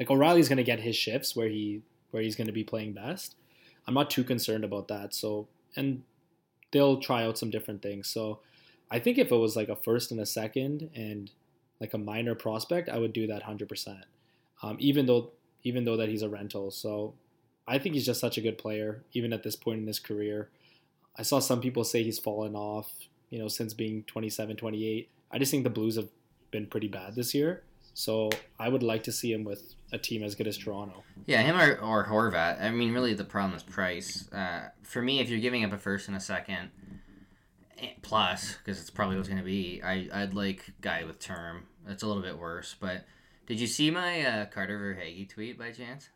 [0.00, 2.92] like O'Reilly's going to get his shifts where he where he's going to be playing
[2.94, 3.36] best.
[3.86, 5.14] I'm not too concerned about that.
[5.14, 6.02] So and
[6.72, 8.08] they'll try out some different things.
[8.08, 8.40] So
[8.90, 11.30] I think if it was like a first and a second and
[11.80, 14.04] like a minor prospect, I would do that hundred um, percent.
[14.78, 15.30] Even though
[15.64, 17.14] even though that he's a rental, so
[17.66, 20.48] I think he's just such a good player, even at this point in his career.
[21.16, 22.90] I saw some people say he's fallen off,
[23.30, 25.08] you know, since being 27, 28.
[25.30, 26.08] I just think the Blues have
[26.50, 27.62] been pretty bad this year.
[27.94, 31.02] So I would like to see him with a team as good as Toronto.
[31.26, 32.62] Yeah, him or, or Horvat.
[32.62, 34.30] I mean, really, the problem is price.
[34.32, 36.70] Uh, for me, if you're giving up a first and a second
[37.78, 41.64] eh, plus, because it's probably what's going to be, I, I'd like guy with term.
[41.86, 42.74] That's a little bit worse.
[42.80, 43.04] But
[43.46, 46.08] did you see my uh, Carter Verhaeghe tweet by chance?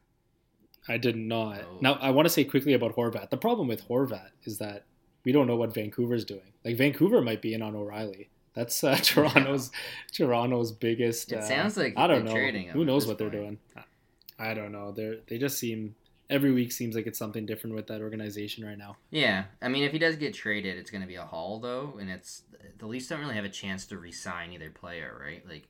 [0.89, 1.63] I did not.
[1.63, 1.79] Oh.
[1.81, 3.31] Now I want to say quickly about Horvat.
[3.31, 4.85] The problem with Horvat is that
[5.25, 6.53] we don't know what Vancouver's doing.
[6.65, 8.31] Like Vancouver might be in on O'Reilly.
[8.57, 9.71] That's uh, Toronto's
[10.13, 11.31] Toronto's biggest.
[11.31, 12.33] It uh, sounds like I don't know.
[12.33, 13.61] trading Who knows what they're point.
[13.75, 13.85] doing?
[14.39, 14.91] I don't know.
[14.91, 15.95] They're they just seem
[16.29, 18.97] every week seems like it's something different with that organization right now.
[19.11, 21.99] Yeah, I mean, if he does get traded, it's going to be a haul though,
[22.01, 22.43] and it's
[22.79, 25.47] the Leafs don't really have a chance to re-sign either player, right?
[25.49, 25.69] Like,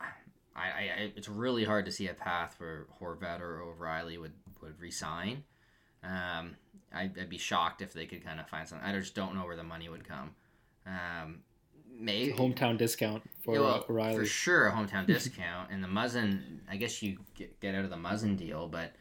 [0.00, 0.06] I,
[0.56, 4.32] I, I it's really hard to see a path where Horvat or O'Reilly would
[4.62, 5.42] would re-sign.
[6.04, 6.56] Um,
[6.94, 8.86] I'd, I'd be shocked if they could kind of find something.
[8.86, 10.30] I just don't know where the money would come.
[10.86, 11.40] Um,
[11.98, 15.70] maybe Hometown discount for yeah, well, uh, For sure, a hometown discount.
[15.70, 18.92] And the Muzzin, I guess you get, get out of the Muzzin deal, but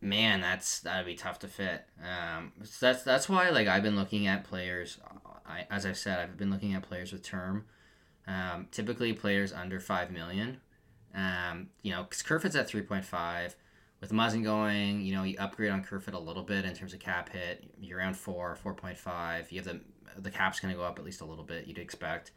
[0.00, 1.84] man, that's that'd be tough to fit.
[2.00, 4.98] Um, so that's that's why like I've been looking at players.
[5.46, 7.66] I, as I've said, I've been looking at players with term.
[8.26, 10.60] Um, typically, players under five million.
[11.14, 13.56] Um, you know, because Kerfoot's at three point five.
[14.00, 17.00] With Muzzin going, you know, you upgrade on Kerfoot a little bit in terms of
[17.00, 17.64] cap hit.
[17.80, 19.50] You're around four, four point five.
[19.50, 19.80] You have the
[20.16, 21.66] the cap's going to go up at least a little bit.
[21.66, 22.32] You'd expect.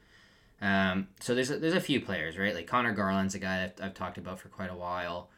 [0.62, 2.56] Um, so there's a, there's a few players, right?
[2.56, 5.30] Like Conor Garland's a guy that I've talked about for quite a while.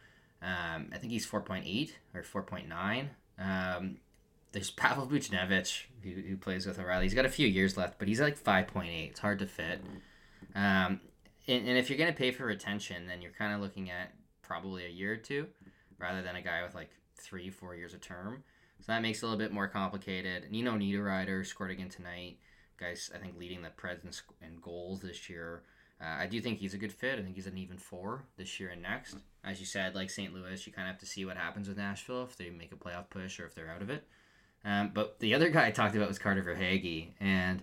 [0.41, 3.07] Um, I think he's 4.8 or 4.9.
[3.37, 3.97] Um,
[4.51, 7.03] there's Pavel Buchnevich, who, who plays with O'Reilly.
[7.03, 9.09] He's got a few years left, but he's like 5.8.
[9.09, 9.81] It's hard to fit.
[10.55, 11.01] Um,
[11.47, 14.13] and, and if you're going to pay for retention, then you're kind of looking at
[14.41, 15.47] probably a year or two
[15.99, 18.43] rather than a guy with like three, four years of term.
[18.79, 20.49] So that makes it a little bit more complicated.
[20.49, 22.37] Nino Niederreiter scored again tonight.
[22.77, 25.63] Guys, I think leading the Preds in, goals this year.
[26.01, 27.19] Uh, I do think he's a good fit.
[27.19, 29.17] I think he's an even four this year and next.
[29.43, 30.33] As you said, like St.
[30.33, 32.75] Louis, you kind of have to see what happens with Nashville if they make a
[32.75, 34.07] playoff push or if they're out of it.
[34.63, 37.61] Um, but the other guy I talked about was Carter Verhaeghe, and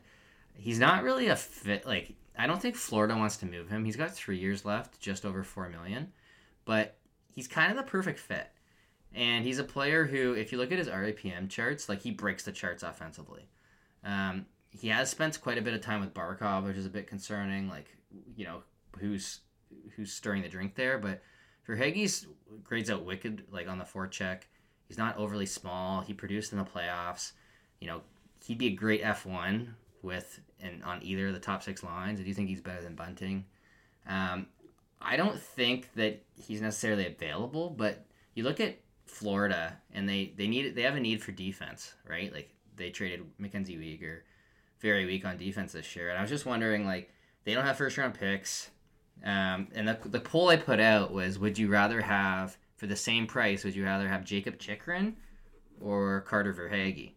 [0.55, 1.87] he's not really a fit.
[1.87, 3.85] Like I don't think Florida wants to move him.
[3.85, 6.13] He's got three years left, just over four million,
[6.65, 6.97] but
[7.29, 8.49] he's kind of the perfect fit.
[9.17, 12.45] And he's a player who, if you look at his RAPM charts, like he breaks
[12.45, 13.49] the charts offensively.
[14.05, 17.07] Um, he has spent quite a bit of time with Barkov, which is a bit
[17.07, 17.69] concerning.
[17.71, 17.87] Like,
[18.37, 18.63] you know,
[18.99, 19.41] who's
[19.97, 20.99] who's stirring the drink there.
[20.99, 21.23] But
[21.67, 22.27] Verhaeghe's
[22.63, 24.43] grades out wicked, like on the forecheck.
[24.87, 26.03] He's not overly small.
[26.03, 27.33] He produced in the playoffs.
[27.81, 28.03] You know,
[28.45, 32.21] he'd be a great F one with and on either of the top six lines.
[32.21, 33.47] I do think he's better than Bunting.
[34.07, 34.47] Um,
[35.01, 40.47] I don't think that he's necessarily available, but you look at Florida and they they
[40.47, 42.33] need they have a need for defense, right?
[42.33, 44.21] Like they traded Mackenzie Weegar,
[44.81, 47.11] very weak on defense this year, and I was just wondering like
[47.45, 48.71] they don't have first round picks,
[49.25, 52.97] um, and the the poll I put out was would you rather have for the
[52.97, 55.17] same price would you rather have Jakob Chychrun
[55.81, 57.13] or Carter Verhaeghe?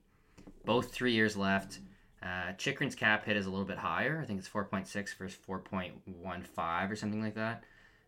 [0.65, 1.80] Both three years left.
[2.21, 4.19] Uh, Chychrun's cap hit is a little bit higher.
[4.21, 7.63] I think it's 4.6 versus 4.15 or something like that.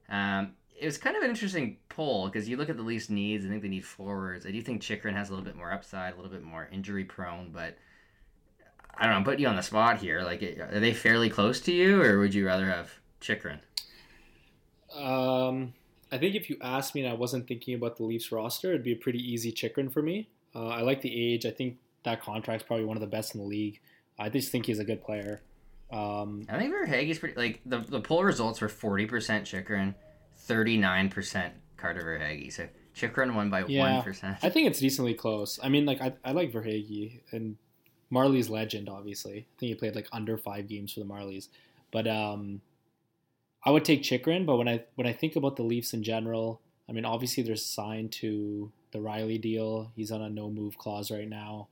[0.10, 3.46] Um, it was kind of an interesting poll because you look at the Leafs needs.
[3.46, 4.46] I think they need forwards.
[4.46, 7.04] I do think Chychrun has a little bit more upside, a little bit more injury
[7.04, 7.78] prone, but
[8.96, 9.18] I don't know.
[9.18, 10.22] I'm putting you on the spot here.
[10.22, 13.60] Like, are they fairly close to you, or would you rather have Chychrun?
[14.96, 15.74] Um,
[16.12, 18.84] I think if you asked me and I wasn't thinking about the Leafs roster, it'd
[18.84, 20.30] be a pretty easy Chychrun for me.
[20.54, 21.46] Uh, I like the age.
[21.46, 23.80] I think that contract's probably one of the best in the league.
[24.20, 25.42] I just think he's a good player.
[25.92, 29.96] Um, I think Verhaeghe's pretty like the the poll results were 40% Chychrun,
[30.48, 32.52] 39% Carter Verhaeghe.
[32.52, 34.02] So Chychrun won by Yeah.
[34.04, 34.38] 1%.
[34.44, 35.60] I think it's decently close.
[35.64, 37.58] I mean, like I, I like Verhaeghe and
[38.12, 38.90] Marlies legend.
[38.90, 41.48] Obviously, I think he played like under five games for the Marlies,
[41.92, 42.62] but um,
[43.64, 44.46] I would take Chychrun.
[44.46, 47.56] But when I when I think about the Leafs in general, I mean, obviously they're
[47.56, 49.92] signed to the Rielly deal.
[49.96, 51.70] He's on a no move clause right now.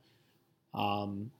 [0.72, 1.30] Um,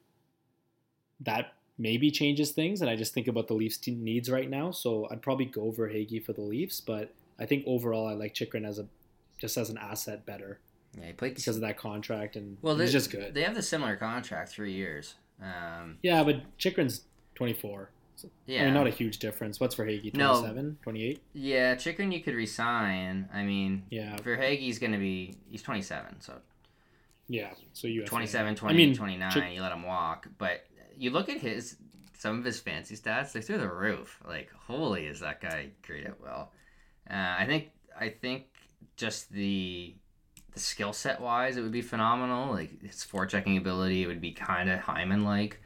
[1.21, 4.69] that maybe changes things, and I just think about the Leafs' needs right now.
[4.71, 8.65] So I'd probably go Verhaeghe for the Leafs, but I think overall I like Chychrun
[8.65, 8.87] as a
[9.39, 10.59] just as an asset better
[10.99, 13.33] yeah, he played because of that contract, and Well, he's just good.
[13.33, 15.15] They have the similar contract, three years.
[15.41, 17.89] Um, yeah, but Chychrun's 24,
[18.45, 18.61] Yeah.
[18.61, 19.59] I mean, not a huge difference.
[19.59, 20.13] What's Verhaeghe?
[20.15, 20.33] No.
[20.41, 21.21] 27, 28?
[21.33, 23.29] Yeah, Chychrun you could resign.
[23.33, 24.17] I mean, Yeah.
[24.17, 26.33] for Verhaeghe's going to be, he's 27, so
[27.27, 27.53] Yeah.
[27.73, 30.27] So you 27, 28, I mean, 29, Chick- you let him walk.
[30.37, 30.65] But
[30.97, 31.77] you look at his,
[32.17, 34.19] some of his fancy stats, they're through the roof.
[34.27, 36.49] Like, holy, is that guy great at will.
[37.11, 38.45] Uh, I think, I think
[38.95, 39.95] just the,
[40.53, 42.53] the skill set wise, it would be phenomenal.
[42.53, 45.59] Like, his forechecking ability, it would be kind of Hyman like.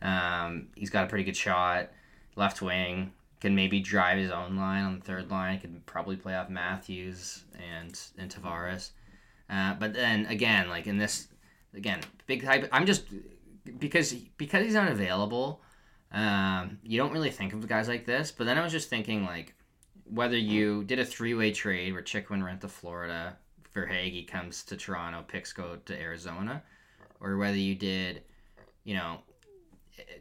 [0.00, 1.90] Um, he's got a pretty good shot,
[2.36, 6.34] left wing, can maybe drive his own line on the third line, could probably play
[6.36, 8.90] off Matthews and, and Tavares.
[9.50, 11.28] Uh, but then again, like in this,
[11.74, 12.68] again, big hype.
[12.72, 13.04] I'm just
[13.78, 15.60] because because he's unavailable.
[16.12, 18.30] Um, you don't really think of guys like this.
[18.30, 19.54] But then I was just thinking like
[20.04, 23.36] whether you did a three way trade where Chychrun went to Florida,
[23.74, 26.62] Verhaeghe comes to Toronto, Picks go to Arizona,
[27.20, 28.22] or whether you did,
[28.84, 29.18] you know,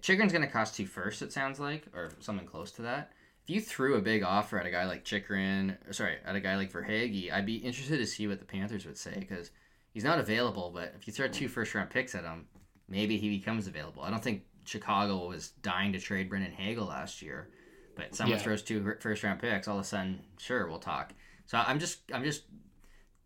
[0.01, 1.21] Chychrun's going to cost two first.
[1.21, 3.11] It sounds like, or something close to that.
[3.43, 6.55] If you threw a big offer at a guy like Chychrun, sorry, at a guy
[6.55, 9.51] like Verhaeghe, I'd be interested to see what the Panthers would say because
[9.91, 10.71] he's not available.
[10.73, 12.45] But if you throw two first round picks at him,
[12.87, 14.03] maybe he becomes available.
[14.03, 17.49] I don't think Chicago was dying to trade Brandon Hagel last year,
[17.95, 18.43] but someone Yeah.
[18.43, 21.13] throws two first round picks, all of a sudden, sure, we'll talk.
[21.45, 22.43] So I'm just, I'm just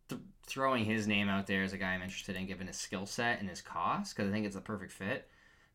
[0.10, 3.06] th- throwing his name out there as a guy I'm interested in, given his skill
[3.06, 5.30] set and his cost, because I think it's a perfect fit.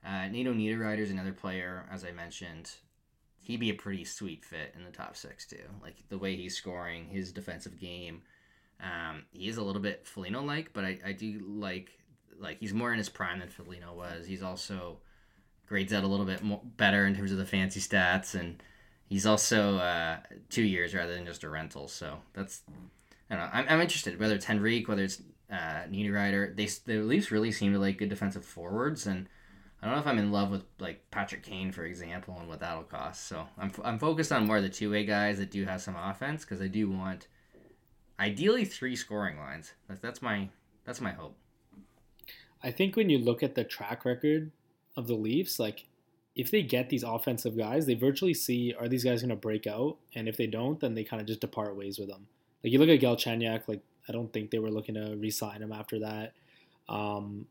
[0.04, 2.70] Uh, Nino Niederreiter is another player, as I mentioned.
[3.40, 5.62] He'd be a pretty sweet fit in the top six too.
[5.82, 8.22] Like the way he's scoring, his defensive game.
[8.80, 11.90] Um, he is a little bit Foligno like, but I, I do like
[12.38, 14.26] like he's more in his prime than Foligno was.
[14.26, 14.98] He's also
[15.68, 18.60] grades out a little bit more better in terms of the fancy stats, and
[19.08, 21.88] he's also uh, two years rather than just a rental.
[21.88, 22.62] So that's
[23.30, 23.50] I don't know.
[23.52, 26.54] I'm, I'm interested whether it's Henrique, whether it's uh, Niederreiter.
[26.56, 29.28] They the Leafs really seem to like good defensive forwards, and
[29.82, 32.60] I don't know if I'm in love with like Patrick Kane, for example, and what
[32.60, 33.26] that'll cost.
[33.26, 35.96] So I'm, I'm focused on more of the two way guys that do have some
[35.96, 37.26] offense because I do want
[38.18, 39.72] ideally three scoring lines.
[39.88, 40.48] That's that's my
[40.84, 41.36] that's my hope.
[42.62, 44.52] I think when you look at the track record
[44.96, 45.86] of the Leafs, like
[46.34, 49.66] if they get these offensive guys, they virtually see are these guys going to break
[49.66, 52.26] out, and if they don't, then they kind of just depart ways with them.
[52.62, 55.72] Like you look at Galchenyuk, like I don't think they were looking to re-sign him
[55.72, 56.32] after that.
[56.88, 57.46] Um,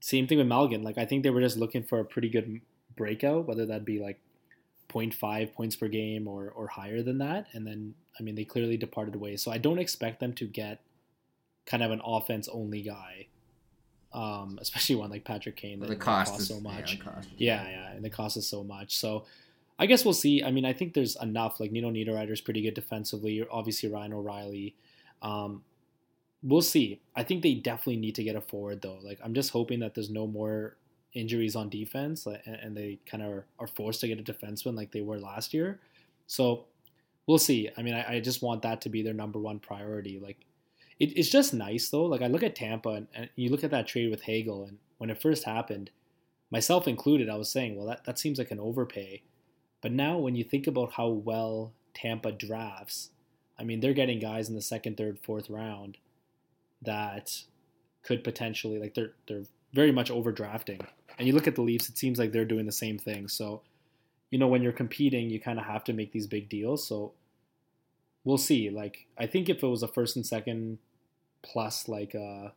[0.00, 0.82] same thing with Malgin.
[0.82, 2.60] Like I think they were just looking for a pretty good
[2.96, 4.20] breakout, whether that be like
[4.88, 7.46] 0.5 points per game or or higher than that.
[7.52, 9.42] And then I mean they clearly departed ways.
[9.42, 10.80] So I don't expect them to get
[11.66, 13.26] kind of an offense only guy.
[14.12, 16.94] Um, especially one like Patrick Kane that The cost costs is so much.
[16.94, 18.96] Yeah, cost Yeah, yeah, and the cost is so much.
[18.96, 19.26] So
[19.78, 20.42] I guess we'll see.
[20.42, 21.60] I mean, I think there's enough.
[21.60, 23.44] Like Nino Niederreiter is pretty good defensively.
[23.50, 24.74] Obviously, Ryan O'Reilly.
[25.22, 25.62] Um,
[26.42, 27.00] we'll see.
[27.14, 28.98] I think they definitely need to get a forward though.
[29.02, 30.76] Like I'm just hoping that there's no more
[31.12, 34.92] injuries on defense, and, and they kind of are forced to get a defenseman like
[34.92, 35.80] they were last year.
[36.26, 36.64] So
[37.26, 37.70] we'll see.
[37.76, 40.18] I mean, I, I just want that to be their number one priority.
[40.18, 40.38] Like
[40.98, 42.04] it, it's just nice though.
[42.04, 44.78] Like I look at Tampa and, and you look at that trade with Hagel, and
[44.98, 45.90] when it first happened,
[46.50, 49.22] myself included, I was saying, well, that, that seems like an overpay.
[49.80, 53.10] But now when you think about how well Tampa drafts,
[53.58, 55.98] I mean, they're getting guys in the second, third, fourth round
[56.82, 57.42] that
[58.02, 60.84] could potentially like they're they're very much overdrafting.
[61.18, 63.28] And you look at the Leafs, it seems like they're doing the same thing.
[63.28, 63.62] So,
[64.30, 66.86] you know, when you're competing, you kind of have to make these big deals.
[66.86, 67.12] So
[68.24, 68.70] we'll see.
[68.70, 70.78] Like I think if it was a first and second
[71.42, 72.52] plus like a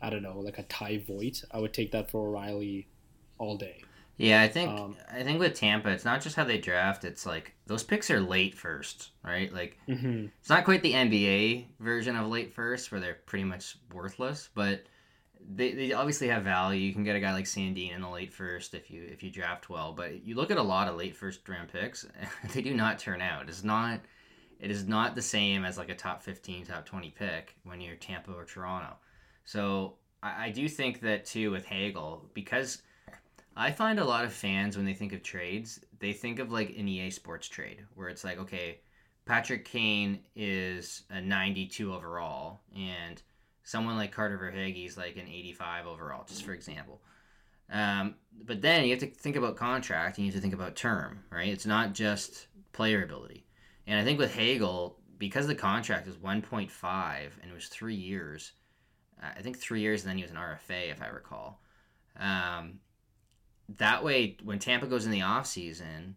[0.00, 2.88] I don't know, like a Ty Voit, I would take that for O'Reilly
[3.38, 3.88] all day.
[4.16, 7.04] Yeah, I think Um, I think with Tampa, it's not just how they draft.
[7.04, 9.52] It's like those picks are late first, right?
[9.52, 10.26] Like Mm-hmm.
[10.40, 14.84] it's not quite the NBA version of late first, where they're pretty much worthless, but
[15.40, 16.80] they, they obviously have value.
[16.80, 19.30] You can get a guy like Sandin in the late first if you if you
[19.30, 19.92] draft well.
[19.92, 22.06] But you look at a lot of late first round picks,
[22.54, 23.48] they do not turn out.
[23.48, 24.00] It's not
[24.60, 27.96] it is not the same as like a top fifteen, top twenty pick when you're
[27.96, 28.96] Tampa or Toronto.
[29.44, 32.82] So I, I do think that too with Hagel because
[33.56, 36.76] I find a lot of fans when they think of trades, they think of like
[36.76, 38.80] an EA Sports trade where it's like, okay,
[39.26, 43.22] Patrick Kane is a 92 overall, and
[43.62, 47.00] someone like Carter Verhaeghe is like an 85 overall, just for example.
[47.70, 50.76] Um, but then you have to think about contract, and you have to think about
[50.76, 51.48] term, right?
[51.48, 53.43] It's not just player ability.
[53.86, 56.70] And I think with Hagel, because the contract was 1.5
[57.42, 58.52] and it was three years,
[59.22, 61.60] I think three years, and then he was an RFA, if I recall.
[62.18, 62.80] Um,
[63.78, 66.14] that way, when Tampa goes in the offseason,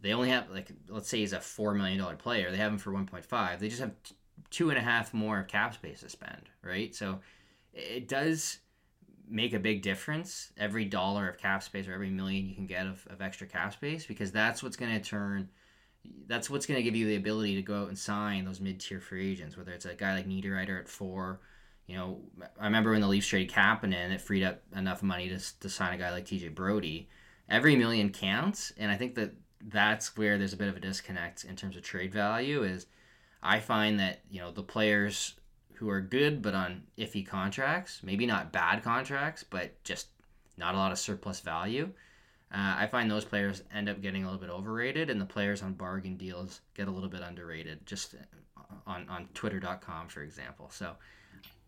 [0.00, 2.50] they only have like let's say he's a four million dollar player.
[2.50, 3.58] They have him for one point five.
[3.58, 3.92] They just have
[4.50, 6.94] two and a half more of cap space to spend, right?
[6.94, 7.18] So
[7.72, 8.58] it does
[9.28, 12.86] make a big difference every dollar of cap space or every million you can get
[12.86, 15.48] of, of extra cap space because that's what's going to turn
[16.26, 19.00] that's what's going to give you the ability to go out and sign those mid-tier
[19.00, 21.40] free agents whether it's a guy like Niederreiter at four
[21.86, 22.20] you know
[22.60, 25.94] I remember when the Leafs traded Kapanen it freed up enough money to, to sign
[25.94, 27.08] a guy like TJ Brodie.
[27.48, 31.44] every million counts and I think that that's where there's a bit of a disconnect
[31.44, 32.86] in terms of trade value is
[33.42, 35.34] I find that you know the players
[35.74, 40.08] who are good but on iffy contracts, maybe not bad contracts, but just
[40.56, 41.90] not a lot of surplus value.
[42.52, 45.62] Uh, I find those players end up getting a little bit overrated, and the players
[45.62, 47.86] on bargain deals get a little bit underrated.
[47.86, 48.14] Just
[48.86, 50.70] on on Twitter.com, for example.
[50.72, 50.94] So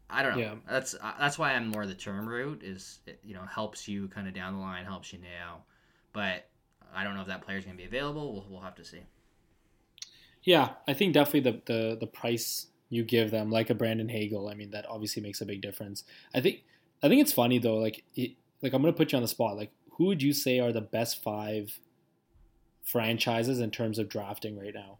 [0.08, 0.38] I don't know.
[0.38, 0.54] Yeah.
[0.68, 2.62] That's uh, that's why I'm more the term route.
[2.62, 5.64] Is it, you know helps you kind of down the line, helps you now,
[6.12, 6.48] but
[6.94, 8.32] I don't know if that player's going to be available.
[8.32, 9.00] We'll, we'll have to see.
[10.42, 14.48] Yeah, I think definitely the, the the price you give them, like a Brandon Hagel,
[14.48, 16.04] I mean that obviously makes a big difference.
[16.34, 16.64] I think
[17.02, 17.76] I think it's funny though.
[17.76, 19.56] Like it, like I'm gonna put you on the spot.
[19.56, 19.70] Like
[20.00, 21.78] who would you say are the best five
[22.82, 24.96] franchises in terms of drafting right now?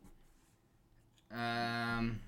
[1.33, 2.21] Um,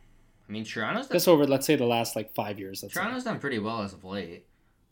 [0.49, 2.83] I mean Toronto's done, just over let's say the last like five years.
[2.91, 3.31] Toronto's say.
[3.31, 4.47] done pretty well as of late.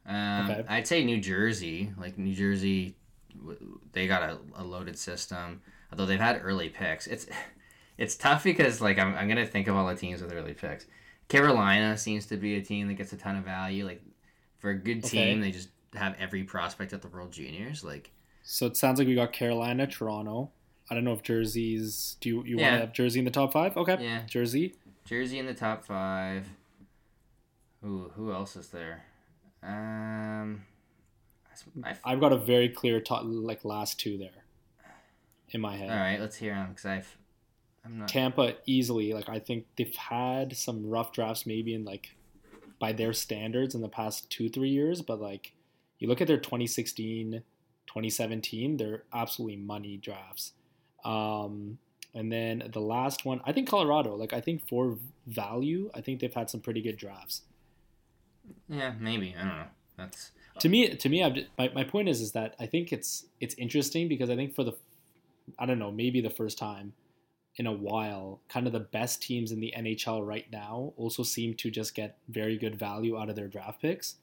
[0.05, 0.64] Um, okay.
[0.68, 2.97] I'd say New Jersey, like New Jersey,
[3.93, 5.62] they got a, a loaded system.
[5.91, 7.28] Although they've had early picks, it's
[7.97, 10.85] it's tough because like I'm, I'm gonna think of all the teams with early picks.
[11.28, 13.87] Carolina seems to be a team that gets a ton of value.
[13.87, 14.03] Like
[14.59, 15.41] for a good team, okay.
[15.41, 17.84] they just have every prospect at the World Juniors.
[17.84, 18.11] Like
[18.43, 20.51] so, it sounds like we got Carolina, Toronto.
[20.91, 22.16] I don't know if Jersey's.
[22.20, 22.64] Do you, you yeah.
[22.64, 23.76] want to have Jersey in the top five?
[23.76, 23.97] Okay.
[24.01, 24.22] Yeah.
[24.26, 24.74] Jersey.
[25.05, 26.47] Jersey in the top five.
[27.82, 29.05] Who who else is there?
[29.62, 30.62] Um,
[31.84, 34.45] I've, I've got a very clear top like last two there
[35.51, 35.91] in my head.
[35.91, 37.16] All right, let's hear them because I've
[37.84, 38.09] I'm not...
[38.09, 39.12] Tampa easily.
[39.12, 42.11] Like I think they've had some rough drafts, maybe in like
[42.78, 45.53] by their standards in the past two three years, but like
[46.01, 47.42] you look at their 2016,
[47.86, 50.53] 2017, they're absolutely money drafts.
[51.05, 51.78] Um,
[52.14, 54.16] and then the last one, I think Colorado.
[54.16, 57.42] Like I think for value, I think they've had some pretty good drafts.
[58.68, 59.64] Yeah, maybe I don't know.
[59.96, 60.94] That's to me.
[60.94, 64.28] To me, I've my my point is is that I think it's it's interesting because
[64.28, 64.72] I think for the
[65.59, 66.94] I don't know maybe the first time
[67.57, 71.55] in a while, kind of the best teams in the NHL right now also seem
[71.55, 74.16] to just get very good value out of their draft picks.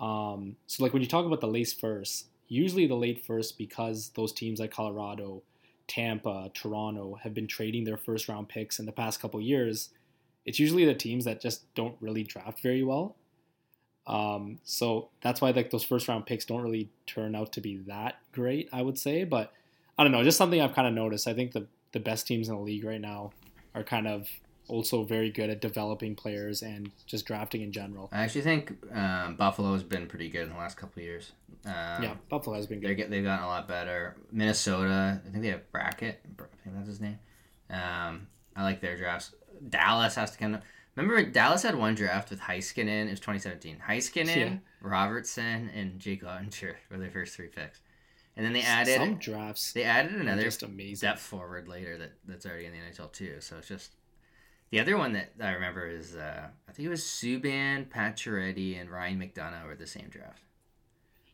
[0.00, 4.10] Um, so, like when you talk about the late first, usually the late first, because
[4.16, 5.42] those teams like Colorado,
[5.86, 9.90] Tampa, Toronto have been trading their first round picks in the past couple years,
[10.46, 13.16] it's usually the teams that just don't really draft very well.
[14.06, 17.76] Um, so that's why like those first round picks don't really turn out to be
[17.86, 19.24] that great, I would say.
[19.24, 19.52] But
[19.98, 21.28] I don't know, just something I've kind of noticed.
[21.28, 23.32] I think the the best teams in the league right now
[23.74, 24.28] are kind of
[24.70, 28.08] also very good at developing players and just drafting in general.
[28.12, 31.32] I actually think um, Buffalo has been pretty good in the last couple of years.
[31.66, 32.94] Um, yeah, Buffalo has been good.
[32.94, 34.16] Get, they've gotten a lot better.
[34.32, 36.20] Minnesota, I think they have Brackett.
[36.38, 37.18] I think that's his name.
[37.68, 39.34] Um, I like their drafts.
[39.68, 40.62] Dallas has to kind of
[40.96, 41.22] remember.
[41.30, 43.06] Dallas had one draft with Heiskanen.
[43.06, 43.82] It was 2017.
[43.86, 44.56] Heiskanen, yeah.
[44.80, 47.80] Robertson, and Jake Oettinger were their first three picks.
[48.36, 49.72] And then they added some drafts.
[49.72, 51.06] They added another just amazing.
[51.06, 53.36] depth forward later that, that's already in the NHL too.
[53.40, 53.96] So it's just
[54.70, 58.90] the other one that I remember is uh, I think it was Subban, Pacioretty, and
[58.90, 60.42] Ryan McDonagh were the same draft.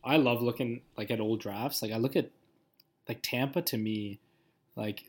[0.05, 1.83] I love looking like at old drafts.
[1.83, 2.31] Like I look at
[3.09, 4.21] like Tampa to me,
[4.77, 5.05] like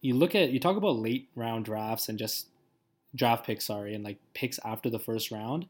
[0.00, 2.48] you look at you talk about late round drafts and just
[3.14, 5.66] draft picks, sorry, and like picks after the first round.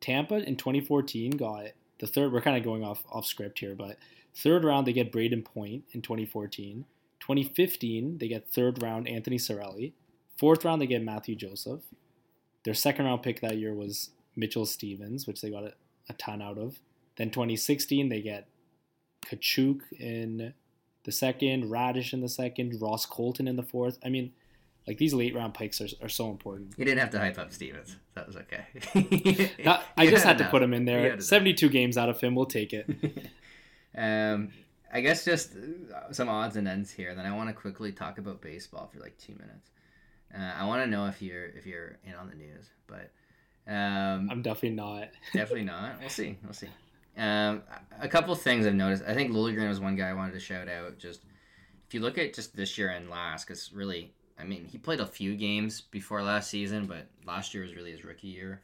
[0.00, 1.66] Tampa in 2014 got
[1.98, 2.32] the third.
[2.32, 3.96] We're kind of going off off script here, but
[4.34, 6.84] Third round, they get Brayden Point in 2014.
[7.20, 9.92] 2015, they get third round Anthony Cirelli.
[10.36, 11.80] Fourth round, they get Matthew Joseph.
[12.64, 15.72] Their second round pick that year was Mitchell Stephens, which they got a,
[16.08, 16.80] a ton out of.
[17.16, 18.48] Then 2016, they get
[19.26, 20.54] Katchouk in
[21.04, 23.98] the second, Raddysh in the second, Ross Colton in the fourth.
[24.04, 24.32] I mean,
[24.86, 26.74] like these late round picks are, are so important.
[26.76, 27.96] You didn't have to hype up Stephens.
[28.14, 29.50] That was okay.
[29.64, 31.20] Not, I just had, had to put him in there.
[31.20, 32.34] 72 games out of him.
[32.34, 32.88] We'll take it.
[33.94, 34.48] Um,
[34.90, 35.54] I guess just
[36.12, 37.14] some odds and ends here.
[37.14, 39.70] Then I want to quickly talk about baseball for like two minutes.
[40.34, 43.10] Uh, I want to know if you're if you're in on the news, but
[43.66, 45.08] um, I'm definitely not.
[45.32, 46.00] definitely not.
[46.00, 46.38] We'll see.
[46.42, 46.68] We'll see.
[47.16, 47.62] Um,
[48.00, 49.04] a couple things I've noticed.
[49.06, 50.98] I think Liljegren was one guy I wanted to shout out.
[50.98, 51.22] Just
[51.86, 55.00] if you look at just this year and last, because really, I mean, he played
[55.00, 58.62] a few games before last season, but last year was really his rookie year.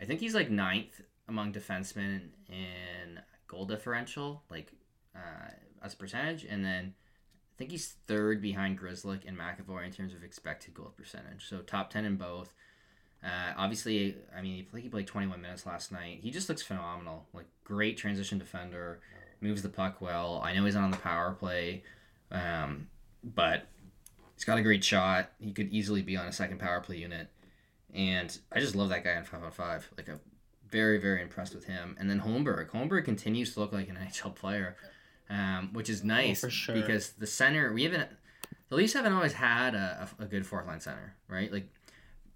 [0.00, 4.72] I think he's like ninth among defensemen in goal differential, like
[5.14, 5.50] uh,
[5.82, 6.94] as a percentage, and then
[7.60, 11.46] think he's third behind Grzelcyk and McAvoy in terms of expected goal percentage.
[11.46, 12.54] So top ten in both.
[13.22, 16.20] Uh, obviously, I mean, I think he played 21 minutes last night.
[16.22, 17.26] He just looks phenomenal.
[17.34, 19.00] Like great transition defender,
[19.42, 20.40] moves the puck well.
[20.42, 21.82] I know he's on the power play,
[22.30, 22.88] um,
[23.22, 23.66] but
[24.36, 25.30] he's got a great shot.
[25.38, 27.28] He could easily be on a second power play unit,
[27.92, 29.86] and I just love that guy in five on five.
[29.98, 30.18] Like a
[30.70, 31.96] very very impressed with him.
[32.00, 32.70] And then Holmberg.
[32.70, 34.76] Holmberg continues to look like an NHL player,
[35.30, 36.74] um, which is nice Oh, for sure.
[36.74, 38.08] because the center we haven't.
[38.68, 41.50] The Leafs haven't always had a, a, a good fourth line center, right?
[41.52, 41.68] Like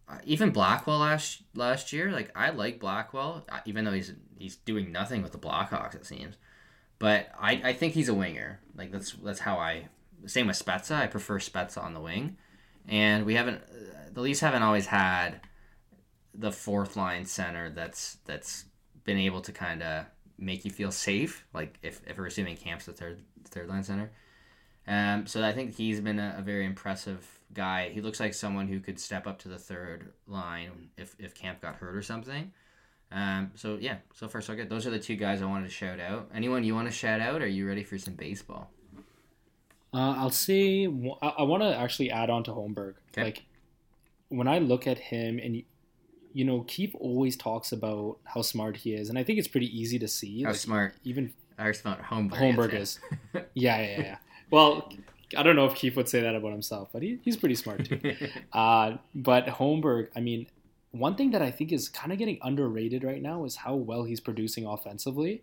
[0.08, 4.56] uh, even Blackwell last last year, like I like Blackwell, uh, even though he's he's
[4.56, 6.36] doing nothing with the Blackhawks it seems.
[6.98, 8.60] But I, I think he's a winger.
[8.76, 9.88] Like that's that's how I.
[10.26, 10.96] Same with Spezza.
[10.96, 12.36] I prefer Spezza on the wing,
[12.88, 13.58] and we haven't.
[13.62, 15.40] uh, The Leafs haven't always had
[16.34, 18.64] the fourth line center that's that's
[19.04, 20.06] been able to kind of
[20.38, 21.44] make you feel safe.
[21.52, 24.10] Like if if we're assuming Kampf's the third third line center.
[24.86, 27.88] Um, so I think he's been a, a very impressive guy.
[27.88, 31.62] He looks like someone who could step up to the third line if, if Camp
[31.62, 32.52] got hurt or something.
[33.10, 34.68] Um, so yeah, so far so good.
[34.68, 36.28] Those are the two guys I wanted to shout out.
[36.34, 37.40] Anyone you want to shout out?
[37.40, 38.70] Or are you ready for some baseball?
[39.92, 40.86] Uh, I'll say
[41.22, 42.94] I, I want to actually add on to Holmberg.
[43.12, 43.24] Okay.
[43.24, 43.44] Like
[44.28, 45.62] when I look at him, and
[46.34, 49.66] you know, Keefe always talks about how smart he is, and I think it's pretty
[49.78, 50.42] easy to see.
[50.42, 52.98] How like, smart even How smart Holmberg, Holmberg is.
[53.54, 54.16] Yeah, yeah, yeah.
[54.50, 54.92] Well,
[55.38, 57.84] I don't know if Keefe would say that about himself, but he, he's pretty smart
[57.84, 58.00] too.
[58.52, 60.48] Uh, but Holmberg, I mean,
[60.90, 64.02] one thing that I think is kind of getting underrated right now is how well
[64.04, 65.42] he's producing offensively.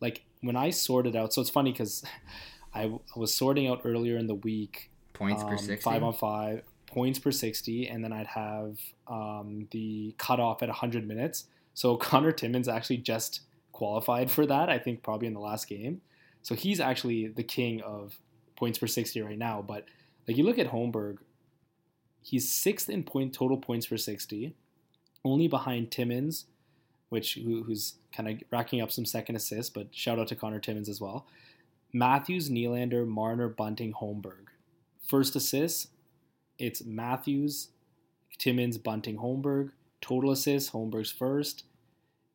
[0.00, 2.04] Like when I sorted out, so it's funny because
[2.74, 5.82] I, w- I was sorting out earlier in the week Points per um, sixty.
[5.82, 8.78] five on five points per 60 and then i'd have
[9.08, 11.44] um, the cutoff at 100 minutes.
[11.74, 13.40] So conor timmins actually just
[13.72, 16.00] qualified for that i think probably in the last game.
[16.42, 18.18] So he's actually the king of
[18.56, 19.84] points per 60 right now but
[20.26, 21.18] like you look at holmberg
[22.22, 24.54] he's sixth in point total points per 60
[25.24, 26.46] only behind timmins
[27.08, 30.58] which who, who's kind of racking up some second assists but shout out to conor
[30.58, 31.26] timmins as well.
[31.92, 34.48] Matthews Nylander, marner bunting holmberg.
[35.06, 35.88] First assists
[36.58, 37.68] it's Matthews,
[38.38, 39.70] Timmins, Bunting, Holmberg.
[40.00, 41.64] Total assists, Holmberg's first.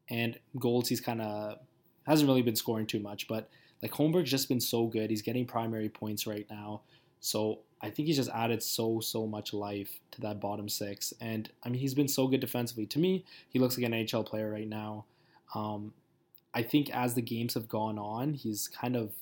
[0.09, 1.59] And goals, he's kind of
[2.05, 3.49] hasn't really been scoring too much, but
[3.81, 5.09] like Holmberg's just been so good.
[5.09, 6.81] He's getting primary points right now.
[7.19, 11.13] So I think he's just added so, so much life to that bottom six.
[11.21, 12.85] And I mean, he's been so good defensively.
[12.87, 15.05] To me, he looks like an NHL player right now.
[15.55, 15.93] Um,
[16.53, 19.13] I think as the games have gone on, he's kind of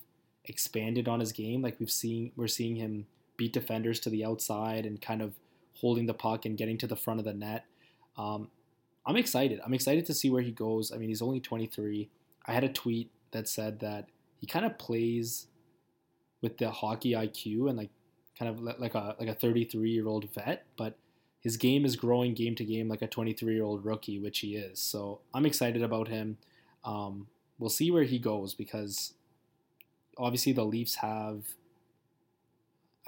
[0.46, 1.62] expanded on his game.
[1.62, 3.06] Like we've seen, we're seeing him
[3.40, 5.34] beat defenders to the outside and kind of
[5.80, 7.66] holding the puck and getting to the front of the net.
[8.18, 8.50] Um,
[9.06, 9.62] I'm excited.
[9.66, 10.92] I'm excited to see where he goes.
[10.92, 12.10] I mean, he's only 23.
[12.46, 15.48] I had a tweet that said that he kind of plays
[16.42, 17.90] with the hockey IQ and like
[18.38, 20.98] kind of like a like a 33 year old vet, but
[21.40, 24.58] his game is growing game to game like a 23 year old rookie, which he
[24.58, 24.80] is.
[24.80, 26.38] So I'm excited about him.
[26.84, 27.28] Um,
[27.58, 29.14] we'll see where he goes because
[30.18, 31.56] obviously the Leafs have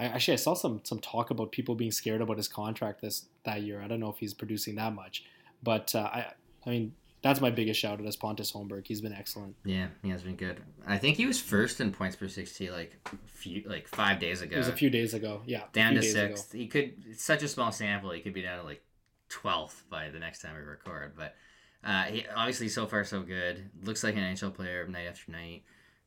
[0.01, 3.25] I actually I saw some some talk about people being scared about his contract this
[3.43, 3.81] that year.
[3.81, 5.23] I don't know if he's producing that much,
[5.61, 6.25] but uh, I
[6.65, 8.87] I mean that's my biggest shout out as Pontus Holmberg.
[8.87, 9.55] He's been excellent.
[9.63, 10.59] Yeah, he has been good.
[10.87, 12.97] I think he was first in points per sixty like
[13.27, 14.55] few like five days ago.
[14.55, 15.41] It was a few days ago.
[15.45, 16.35] Yeah, down to days ago.
[16.35, 16.51] sixth.
[16.51, 16.93] He could.
[17.07, 18.09] It's such a small sample.
[18.09, 18.81] He could be down to like
[19.29, 21.13] twelfth by the next time we record.
[21.15, 21.35] But
[21.83, 23.69] uh, he obviously so far so good.
[23.83, 25.61] Looks like an NHL player night after night.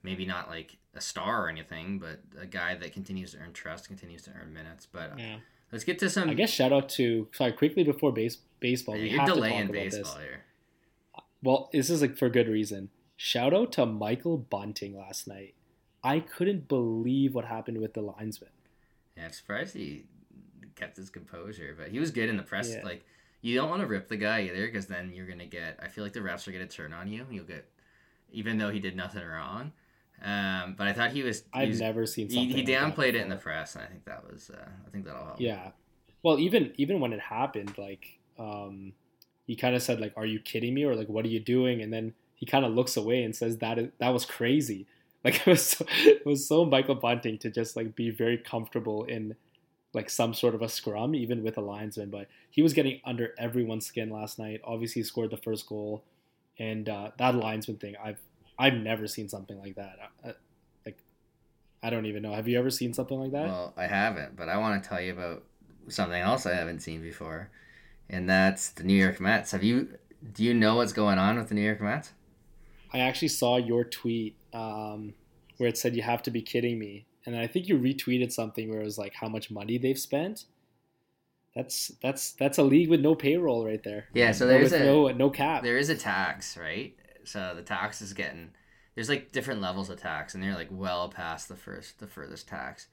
[0.04, 3.88] Maybe not like a star or anything, but a guy that continues to earn trust,
[3.88, 4.86] continues to earn minutes.
[4.86, 5.36] But uh, Yeah.
[5.72, 6.30] let's get to some.
[6.30, 8.94] I guess shout out to sorry quickly before base baseball.
[8.96, 10.22] Yeah, we you're have to delaying talk about baseball this.
[10.22, 10.44] here.
[11.42, 12.90] Well, this is like for good reason.
[13.16, 15.54] Shout out to Michael Bunting last night.
[16.02, 18.50] I couldn't believe what happened with the linesman.
[19.16, 20.04] Yeah, I'm surprised he
[20.76, 22.70] kept his composure, but he was good in the press.
[22.72, 22.82] Yeah.
[22.84, 23.04] Like,
[23.40, 25.78] you don't want to rip the guy either, because then you're gonna get.
[25.82, 27.26] I feel like the refs are gonna turn on you.
[27.30, 27.66] You'll get,
[28.32, 29.72] even though he did nothing wrong.
[30.22, 31.40] Um, but I thought he was.
[31.40, 33.86] he I've was- never seen He, he like downplayed it in the press, and I
[33.88, 34.50] think that was.
[34.50, 35.40] Uh, I think that'll help.
[35.40, 35.70] Yeah.
[36.22, 38.92] Well, even even when it happened, like um,
[39.46, 41.82] he kind of said, like, "Are you kidding me?" or like, "What are you doing?"
[41.82, 44.86] And then he kind of looks away and says, "That is that was crazy."
[45.24, 49.04] Like it was so, it was so Michael Bunting to just like be very comfortable
[49.04, 49.34] in
[49.94, 52.10] like some sort of a scrum, even with a linesman.
[52.10, 54.60] But he was getting under everyone's skin last night.
[54.64, 56.04] Obviously, he scored the first goal,
[56.58, 58.18] and uh, that linesman thing, I've
[58.58, 59.96] I've never seen something like that.
[60.24, 60.32] Uh,
[60.86, 60.98] like
[61.82, 62.32] I don't even know.
[62.32, 63.46] Have you ever seen something like that?
[63.46, 65.42] Well, I haven't, but I want to tell you about
[65.88, 67.50] something else I haven't seen before,
[68.08, 69.50] and that's the New York Mets.
[69.52, 69.98] Have you?
[70.32, 72.12] Do you know what's going on with the New York Mets?
[72.92, 75.14] I actually saw your tweet um,
[75.58, 78.70] where it said you have to be kidding me, and I think you retweeted something
[78.70, 80.44] where it was like how much money they've spent.
[81.54, 84.06] That's that's that's a league with no payroll right there.
[84.14, 85.62] Yeah, so there's with a no no cap.
[85.62, 86.96] there is a tax, right?
[87.24, 88.50] So the tax is getting
[88.94, 92.48] there's like different levels of tax, and they're like well past the first the furthest
[92.48, 92.86] tax.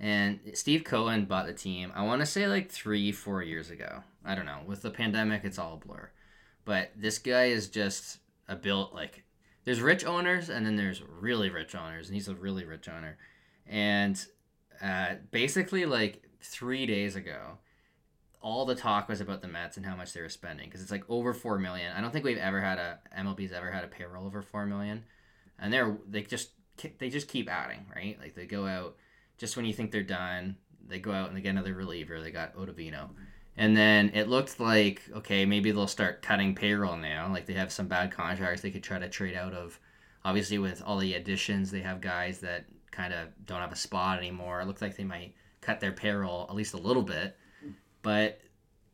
[0.00, 1.92] And Steve Cohen bought the team.
[1.94, 4.02] I want to say like three four years ago.
[4.24, 4.60] I don't know.
[4.66, 6.10] With the pandemic, it's all a blur.
[6.64, 8.18] But this guy is just
[8.48, 9.24] a built like
[9.64, 13.18] there's rich owners and then there's really rich owners, and he's a really rich owner.
[13.66, 14.24] And
[14.82, 17.58] uh, basically, like three days ago,
[18.42, 20.90] all the talk was about the Mets and how much they were spending because it's
[20.90, 21.92] like over four million.
[21.92, 25.04] I don't think we've ever had a MLB's ever had a payroll over four million,
[25.58, 26.50] and they're they just
[26.98, 28.18] they just keep adding right.
[28.20, 28.96] Like they go out
[29.38, 32.20] just when you think they're done, they go out and they get another reliever.
[32.20, 33.10] They got Ottavino,
[33.56, 37.30] and then it looked like okay maybe they'll start cutting payroll now.
[37.32, 39.78] Like they have some bad contracts they could try to trade out of.
[40.24, 44.18] Obviously, with all the additions, they have guys that kind of don't have a spot
[44.18, 44.60] anymore.
[44.60, 47.36] It looks like they might cut their payroll at least a little bit.
[48.02, 48.40] But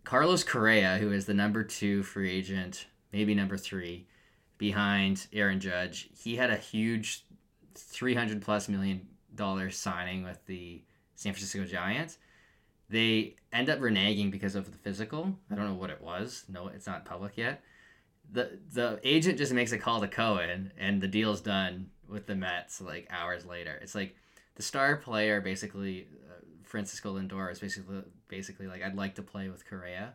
[0.05, 4.07] Carlos Correa, who is the number two free agent, maybe number three,
[4.59, 7.25] behind Aaron Judge, he had a huge
[7.75, 10.83] 300 plus million dollar signing with the
[11.15, 12.19] San Francisco Giants.
[12.91, 15.37] They end up reneging because of the physical.
[15.51, 16.45] I don't know what it was.
[16.49, 17.63] No, it's not public yet.
[18.31, 22.35] The the agent just makes a call to Cohen and the deal's done with the
[22.35, 23.79] Mets like hours later.
[23.83, 24.17] It's like
[24.55, 26.09] the star player basically
[26.69, 30.15] Francisco Lindor is basically basically like I'd like to play with Correa,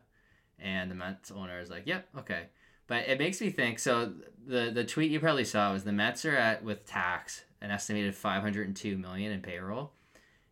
[0.59, 2.43] and the Mets owner is like, yep, okay.
[2.85, 3.79] But it makes me think.
[3.79, 4.13] So
[4.45, 8.13] the the tweet you probably saw was the Mets are at with tax an estimated
[8.13, 9.91] 502 million in payroll,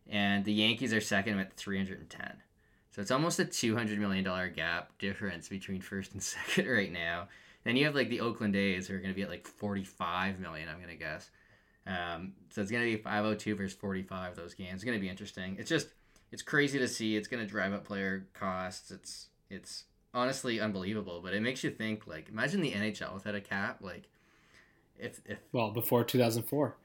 [0.08, 2.42] and the Yankees are second at 310.
[2.90, 7.28] So it's almost a 200 million dollar gap difference between first and second right now.
[7.64, 10.40] Then you have like the Oakland A's who are going to be at like 45
[10.40, 10.68] million.
[10.68, 11.30] I'm going to guess.
[11.86, 14.74] Um, so it's going to be 502 versus 45 those games.
[14.74, 15.56] It's going to be interesting.
[15.58, 15.88] It's just
[16.30, 17.16] it's crazy to see.
[17.16, 18.90] It's going to drive up player costs.
[18.90, 23.40] It's it's honestly unbelievable, but it makes you think like imagine the NHL without a
[23.40, 24.08] cap like
[24.98, 26.76] if if well, before 2004.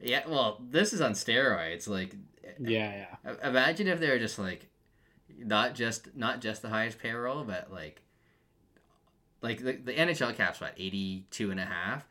[0.00, 2.14] yeah, well, this is on steroids like
[2.58, 3.34] Yeah, yeah.
[3.48, 4.68] Imagine if they were just like
[5.38, 8.02] not just not just the highest payroll but like
[9.42, 12.06] like the, the nhl cap's what 82 and a half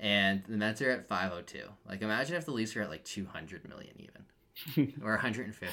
[0.00, 3.68] and the mets are at 502 like imagine if the leafs are at like 200
[3.68, 5.66] million even or 150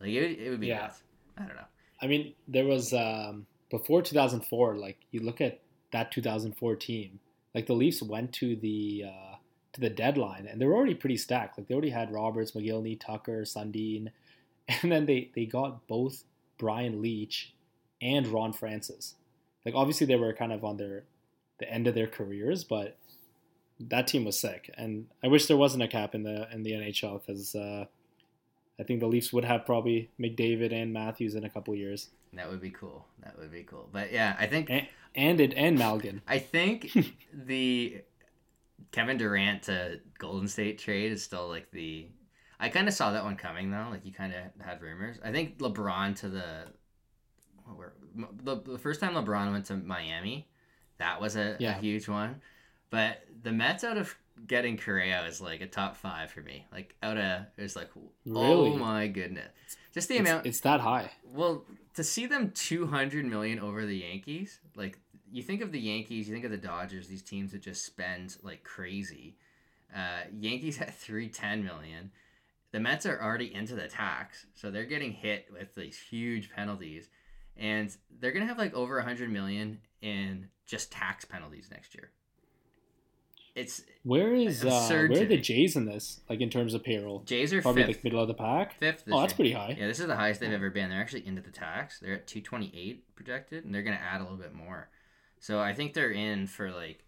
[0.00, 0.78] like it, would- it would be Yeah.
[0.82, 1.02] nuts
[1.36, 1.62] i don't know
[2.00, 4.76] I mean, there was um, before 2004.
[4.76, 5.58] Like you look at
[5.90, 7.18] that 2004 team,
[7.56, 9.34] like the Leafs went to the uh,
[9.72, 11.58] to the deadline and they were already pretty stacked.
[11.58, 14.10] Like they already had Roberts, Mogilny, Tucker, Sundin,
[14.68, 16.22] and then they they got both
[16.56, 17.52] Brian Leetch
[18.00, 19.16] and Ron Francis.
[19.66, 21.02] Like obviously they were kind of on their
[21.58, 22.96] the end of their careers, but
[23.80, 24.72] that team was sick.
[24.76, 27.54] And I wish there wasn't a cap in the in the NHL because.
[27.54, 27.86] Uh,
[28.80, 32.48] I think the Leafs would have probably McDavid and Matthews in a couple years, that
[32.48, 35.76] would be cool that would be cool but yeah i think and and, it, and
[35.78, 36.20] Malgin.
[36.28, 36.96] I think
[37.32, 38.02] the
[38.92, 42.06] Kevin Durant to Golden State trade is still like the.
[42.60, 43.88] I kind of saw that one coming though.
[43.90, 45.16] Like you kind of had rumors.
[45.24, 46.44] I think LeBron to the.
[47.74, 47.94] Where
[48.44, 50.46] the, the first time LeBron went to Miami,
[50.98, 51.76] that was a, Yeah.
[51.76, 52.40] a huge one.
[52.90, 54.16] But the Mets out of
[54.46, 56.64] getting Correa is like a top five for me.
[56.72, 57.90] Like out of it was like,
[58.24, 58.36] Really?
[58.36, 59.48] oh my goodness,
[59.92, 60.46] just the It's, amount.
[60.46, 61.10] it's that high.
[61.24, 61.64] Well,
[61.94, 64.98] to see them 200 million over the Yankees, like
[65.30, 68.36] you think of the Yankees, you think of the Dodgers, these teams that just spend
[68.42, 69.36] like crazy.
[69.94, 72.10] Uh, Yankees at 310 million.
[72.70, 77.08] The Mets are already into the tax, so they're getting hit with these huge penalties,
[77.56, 82.10] and they're gonna have like over 100 million in just tax penalties next year.
[83.58, 85.36] It's Where is uh, where are the.
[85.36, 86.20] Jays in this?
[86.28, 87.96] Like in terms of payroll, Jays are probably fifth.
[87.96, 88.78] like middle of the pack.
[88.78, 89.04] Fifth.
[89.10, 89.36] Oh, that's year.
[89.36, 89.76] pretty high.
[89.78, 90.90] Yeah, this is the highest they've ever been.
[90.90, 91.98] They're actually into the tax.
[91.98, 94.88] They're at 228 projected, and they're going to add a little bit more.
[95.40, 97.04] So I think they're in for like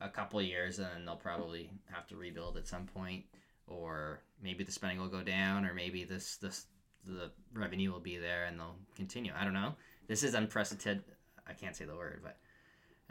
[0.00, 3.24] a couple of years, and then they'll probably have to rebuild at some point,
[3.66, 6.66] or maybe the spending will go down, or maybe this this
[7.04, 9.32] the revenue will be there and they'll continue.
[9.36, 9.74] I don't know.
[10.06, 11.04] This is unprecedented.
[11.48, 12.36] I can't say the word, but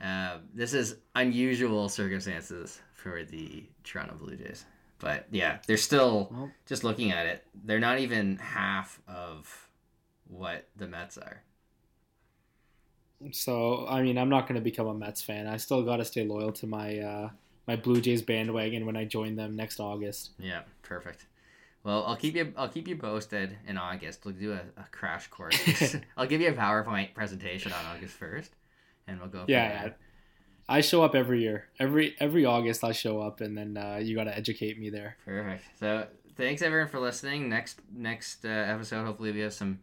[0.03, 4.65] uh, this is unusual circumstances for the Toronto Blue Jays.
[4.99, 7.43] But yeah, they're still Well- just looking at it.
[7.65, 9.67] They're not even half of
[10.27, 11.41] what the Mets are.
[13.31, 15.47] So I mean, I'm not going to become a Mets fan.
[15.47, 17.29] I still got to stay loyal to my uh,
[17.67, 20.31] my Blue Jays bandwagon when I join them next August.
[20.39, 21.27] Yeah, perfect.
[21.83, 22.53] Well, I'll keep you.
[22.57, 24.25] I'll keep you posted in August.
[24.25, 25.95] We'll do a, a crash course.
[26.17, 28.51] I'll give you a PowerPoint presentation on August first,
[29.11, 29.45] and we'll go.
[29.47, 29.89] Yeah.
[30.69, 31.65] I show up every year.
[31.79, 35.17] Every every August I show up, and then uh, you got to educate me there.
[35.25, 35.65] Perfect.
[35.79, 36.07] So
[36.37, 37.49] thanks everyone for listening.
[37.49, 39.79] Next next uh, episode, hopefully we have some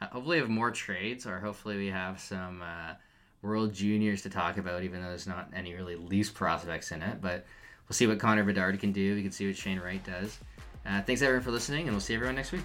[0.00, 2.94] hopefully we have more trades, or hopefully we have some uh,
[3.42, 7.20] World Juniors to talk about, even though there's not any really Leafs prospects in it.
[7.20, 7.44] But
[7.88, 9.14] we'll see what Connor Bedard can do.
[9.14, 10.38] We can see what Shane Wright does.
[10.86, 12.64] Uh, thanks everyone for listening, and we'll see everyone next week.